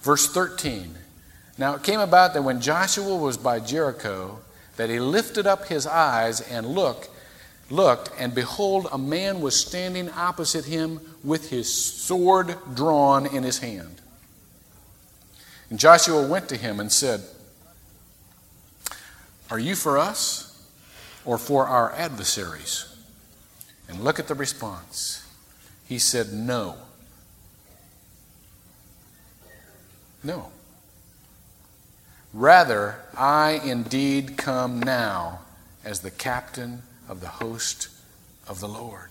Verse 0.00 0.26
13 0.26 0.94
Now 1.58 1.74
it 1.74 1.82
came 1.82 2.00
about 2.00 2.32
that 2.32 2.44
when 2.44 2.62
Joshua 2.62 3.14
was 3.14 3.36
by 3.36 3.60
Jericho, 3.60 4.38
that 4.78 4.88
he 4.88 4.98
lifted 4.98 5.46
up 5.46 5.66
his 5.66 5.86
eyes 5.86 6.40
and 6.40 6.66
looked, 6.66 7.10
looked, 7.68 8.10
and 8.18 8.34
behold, 8.34 8.88
a 8.90 8.96
man 8.96 9.42
was 9.42 9.54
standing 9.54 10.08
opposite 10.08 10.64
him 10.64 10.98
with 11.22 11.50
his 11.50 11.70
sword 11.70 12.56
drawn 12.72 13.26
in 13.26 13.42
his 13.42 13.58
hand. 13.58 14.00
And 15.68 15.78
Joshua 15.78 16.26
went 16.26 16.48
to 16.48 16.56
him 16.56 16.80
and 16.80 16.90
said, 16.90 17.20
Are 19.50 19.58
you 19.58 19.74
for 19.74 19.98
us 19.98 20.43
or 21.24 21.38
for 21.38 21.66
our 21.66 21.92
adversaries? 21.92 22.94
And 23.88 24.02
look 24.02 24.18
at 24.18 24.28
the 24.28 24.34
response. 24.34 25.26
He 25.86 25.98
said, 25.98 26.32
No. 26.32 26.76
No. 30.22 30.50
Rather, 32.32 32.96
I 33.16 33.60
indeed 33.64 34.36
come 34.36 34.80
now 34.80 35.40
as 35.84 36.00
the 36.00 36.10
captain 36.10 36.82
of 37.08 37.20
the 37.20 37.28
host 37.28 37.88
of 38.48 38.60
the 38.60 38.68
Lord. 38.68 39.10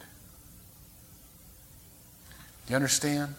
Do 2.66 2.72
You 2.72 2.76
understand? 2.76 3.36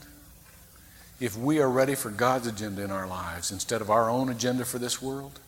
if 1.21 1.37
we 1.39 1.61
are 1.61 1.71
ready 1.71 1.95
for 1.95 2.11
God's 2.11 2.47
agenda 2.47 2.83
in 2.83 2.91
our 2.91 3.07
lives 3.07 3.51
instead 3.51 3.81
of 3.81 3.91
our 3.91 4.11
own 4.11 4.29
agenda 4.29 4.65
for 4.65 4.79
this 4.79 5.01
world. 5.01 5.39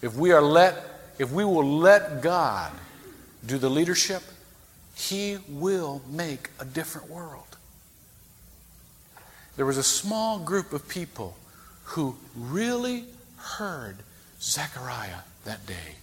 If 0.00 0.14
we 0.14 0.32
are 0.32 0.42
let 0.42 0.91
if 1.22 1.30
we 1.30 1.44
will 1.44 1.78
let 1.78 2.20
God 2.20 2.72
do 3.46 3.56
the 3.56 3.70
leadership, 3.70 4.24
he 4.96 5.38
will 5.48 6.02
make 6.10 6.50
a 6.58 6.64
different 6.64 7.08
world. 7.08 7.56
There 9.54 9.64
was 9.64 9.78
a 9.78 9.84
small 9.84 10.40
group 10.40 10.72
of 10.72 10.88
people 10.88 11.36
who 11.84 12.16
really 12.34 13.04
heard 13.36 13.98
Zechariah 14.40 15.20
that 15.44 15.64
day. 15.64 15.94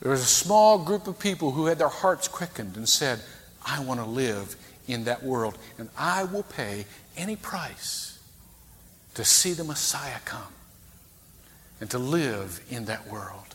There 0.00 0.10
was 0.10 0.22
a 0.22 0.24
small 0.24 0.78
group 0.78 1.06
of 1.06 1.18
people 1.18 1.50
who 1.50 1.66
had 1.66 1.76
their 1.76 1.88
hearts 1.88 2.28
quickened 2.28 2.78
and 2.78 2.88
said, 2.88 3.20
I 3.66 3.80
want 3.84 4.00
to 4.00 4.06
live 4.06 4.56
in 4.88 5.04
that 5.04 5.22
world, 5.22 5.58
and 5.76 5.90
I 5.98 6.24
will 6.24 6.44
pay 6.44 6.86
any 7.14 7.36
price 7.36 8.18
to 9.16 9.22
see 9.22 9.52
the 9.52 9.64
Messiah 9.64 10.20
come 10.24 10.54
and 11.80 11.90
to 11.90 11.98
live 11.98 12.60
in 12.70 12.86
that 12.86 13.06
world. 13.08 13.54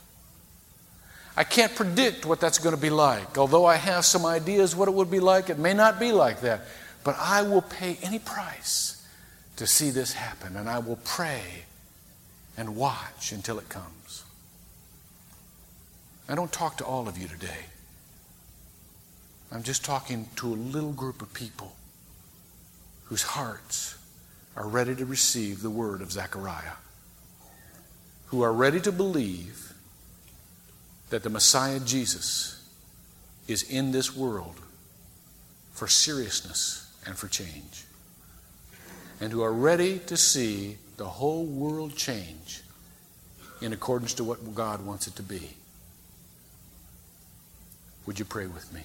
I 1.36 1.44
can't 1.44 1.74
predict 1.74 2.24
what 2.24 2.40
that's 2.40 2.58
going 2.58 2.74
to 2.74 2.80
be 2.80 2.90
like. 2.90 3.36
Although 3.36 3.66
I 3.66 3.76
have 3.76 4.04
some 4.04 4.24
ideas 4.24 4.74
what 4.74 4.88
it 4.88 4.94
would 4.94 5.10
be 5.10 5.20
like, 5.20 5.50
it 5.50 5.58
may 5.58 5.74
not 5.74 6.00
be 6.00 6.12
like 6.12 6.40
that. 6.40 6.62
But 7.04 7.16
I 7.18 7.42
will 7.42 7.62
pay 7.62 7.98
any 8.02 8.18
price 8.18 9.06
to 9.56 9.66
see 9.66 9.90
this 9.90 10.14
happen, 10.14 10.56
and 10.56 10.68
I 10.68 10.78
will 10.78 10.98
pray 11.04 11.64
and 12.56 12.76
watch 12.76 13.32
until 13.32 13.58
it 13.58 13.68
comes. 13.68 14.24
I 16.28 16.34
don't 16.34 16.50
talk 16.50 16.78
to 16.78 16.84
all 16.84 17.06
of 17.06 17.16
you 17.16 17.28
today. 17.28 17.66
I'm 19.52 19.62
just 19.62 19.84
talking 19.84 20.28
to 20.36 20.48
a 20.48 20.56
little 20.56 20.92
group 20.92 21.22
of 21.22 21.32
people 21.32 21.76
whose 23.04 23.22
hearts 23.22 23.96
are 24.56 24.66
ready 24.66 24.94
to 24.96 25.04
receive 25.04 25.62
the 25.62 25.70
word 25.70 26.00
of 26.00 26.10
Zechariah, 26.10 26.72
who 28.26 28.42
are 28.42 28.52
ready 28.52 28.80
to 28.80 28.92
believe 28.92 29.72
that 31.10 31.22
the 31.22 31.30
Messiah 31.30 31.78
Jesus 31.80 32.68
is 33.46 33.62
in 33.62 33.92
this 33.92 34.14
world 34.14 34.60
for 35.72 35.86
seriousness 35.86 36.92
and 37.06 37.16
for 37.16 37.28
change, 37.28 37.84
and 39.20 39.32
who 39.32 39.42
are 39.42 39.52
ready 39.52 39.98
to 40.00 40.16
see 40.16 40.78
the 40.96 41.04
whole 41.04 41.44
world 41.44 41.94
change 41.94 42.62
in 43.60 43.72
accordance 43.72 44.14
to 44.14 44.24
what 44.24 44.54
God 44.54 44.84
wants 44.84 45.06
it 45.06 45.14
to 45.16 45.22
be. 45.22 45.50
Would 48.06 48.18
you 48.18 48.24
pray 48.24 48.46
with 48.46 48.72
me? 48.72 48.82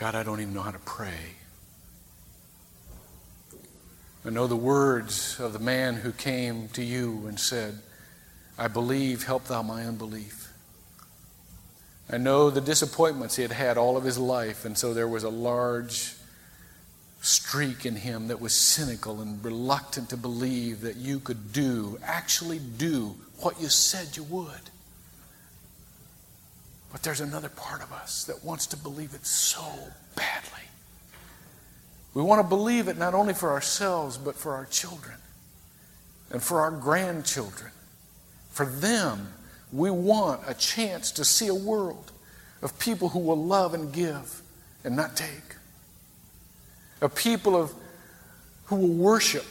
God, 0.00 0.14
I 0.14 0.22
don't 0.22 0.40
even 0.40 0.54
know 0.54 0.62
how 0.62 0.70
to 0.70 0.78
pray. 0.78 1.34
I 4.24 4.30
know 4.30 4.46
the 4.46 4.56
words 4.56 5.38
of 5.38 5.52
the 5.52 5.58
man 5.58 5.96
who 5.96 6.10
came 6.10 6.68
to 6.68 6.82
you 6.82 7.26
and 7.26 7.38
said, 7.38 7.80
I 8.56 8.68
believe, 8.68 9.24
help 9.24 9.44
thou 9.44 9.60
my 9.60 9.84
unbelief. 9.84 10.54
I 12.10 12.16
know 12.16 12.48
the 12.48 12.62
disappointments 12.62 13.36
he 13.36 13.42
had 13.42 13.52
had 13.52 13.76
all 13.76 13.98
of 13.98 14.04
his 14.04 14.16
life, 14.16 14.64
and 14.64 14.76
so 14.76 14.94
there 14.94 15.06
was 15.06 15.22
a 15.22 15.28
large 15.28 16.14
streak 17.20 17.84
in 17.84 17.96
him 17.96 18.28
that 18.28 18.40
was 18.40 18.54
cynical 18.54 19.20
and 19.20 19.44
reluctant 19.44 20.08
to 20.08 20.16
believe 20.16 20.80
that 20.80 20.96
you 20.96 21.20
could 21.20 21.52
do, 21.52 21.98
actually 22.02 22.58
do 22.58 23.16
what 23.40 23.60
you 23.60 23.68
said 23.68 24.16
you 24.16 24.22
would. 24.22 24.70
But 26.92 27.02
there's 27.02 27.20
another 27.20 27.48
part 27.48 27.82
of 27.82 27.92
us 27.92 28.24
that 28.24 28.44
wants 28.44 28.66
to 28.68 28.76
believe 28.76 29.14
it 29.14 29.24
so 29.24 29.64
badly. 30.16 30.60
We 32.14 32.22
want 32.22 32.42
to 32.42 32.48
believe 32.48 32.88
it 32.88 32.98
not 32.98 33.14
only 33.14 33.34
for 33.34 33.50
ourselves, 33.50 34.18
but 34.18 34.34
for 34.34 34.54
our 34.54 34.66
children 34.66 35.16
and 36.30 36.42
for 36.42 36.60
our 36.60 36.70
grandchildren. 36.70 37.70
For 38.50 38.66
them, 38.66 39.28
we 39.72 39.90
want 39.90 40.42
a 40.46 40.54
chance 40.54 41.12
to 41.12 41.24
see 41.24 41.46
a 41.46 41.54
world 41.54 42.10
of 42.62 42.78
people 42.78 43.10
who 43.10 43.20
will 43.20 43.42
love 43.42 43.74
and 43.74 43.92
give 43.92 44.42
and 44.84 44.96
not 44.96 45.16
take. 45.16 45.56
A 47.00 47.08
people 47.08 47.56
of, 47.56 47.72
who 48.64 48.76
will 48.76 48.88
worship 48.94 49.46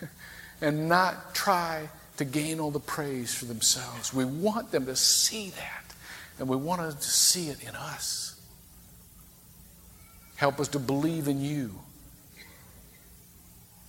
and 0.60 0.88
not 0.88 1.34
try 1.34 1.88
to 2.16 2.24
gain 2.24 2.60
all 2.60 2.70
the 2.70 2.80
praise 2.80 3.34
for 3.34 3.44
themselves. 3.44 4.14
We 4.14 4.24
want 4.24 4.70
them 4.70 4.86
to 4.86 4.96
see 4.96 5.50
that. 5.50 5.85
And 6.38 6.48
we 6.48 6.56
want 6.56 6.80
to 6.80 7.08
see 7.08 7.48
it 7.48 7.62
in 7.62 7.74
us. 7.74 8.40
Help 10.36 10.60
us 10.60 10.68
to 10.68 10.78
believe 10.78 11.28
in 11.28 11.40
you. 11.40 11.70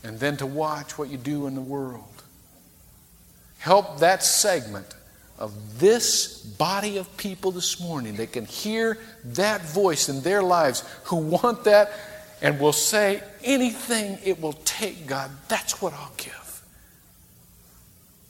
And 0.03 0.19
then 0.19 0.37
to 0.37 0.45
watch 0.45 0.97
what 0.97 1.09
you 1.09 1.17
do 1.17 1.47
in 1.47 1.55
the 1.55 1.61
world. 1.61 2.23
Help 3.59 3.99
that 3.99 4.23
segment 4.23 4.95
of 5.37 5.79
this 5.79 6.39
body 6.41 6.97
of 6.97 7.17
people 7.17 7.51
this 7.51 7.79
morning 7.79 8.15
that 8.15 8.31
can 8.31 8.45
hear 8.45 8.97
that 9.23 9.61
voice 9.61 10.09
in 10.09 10.21
their 10.21 10.41
lives 10.41 10.83
who 11.05 11.17
want 11.17 11.63
that 11.65 11.91
and 12.41 12.59
will 12.59 12.73
say 12.73 13.21
anything 13.43 14.17
it 14.23 14.39
will 14.39 14.53
take, 14.65 15.05
God, 15.05 15.29
that's 15.47 15.81
what 15.81 15.93
I'll 15.93 16.13
give. 16.17 16.63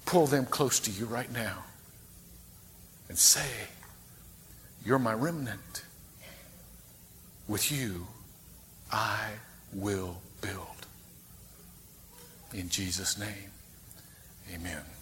Pull 0.06 0.28
them 0.28 0.46
close 0.46 0.80
to 0.82 0.92
you 0.92 1.06
right 1.06 1.32
now 1.32 1.64
and 3.10 3.18
say, 3.18 3.48
you're 4.88 4.98
my 4.98 5.14
remnant. 5.14 5.84
With 7.46 7.74
you, 7.74 8.08
I 8.90 9.32
will 9.74 10.22
build. 10.40 10.88
In 12.54 12.70
Jesus' 12.70 13.20
name, 13.20 13.52
amen. 14.54 14.97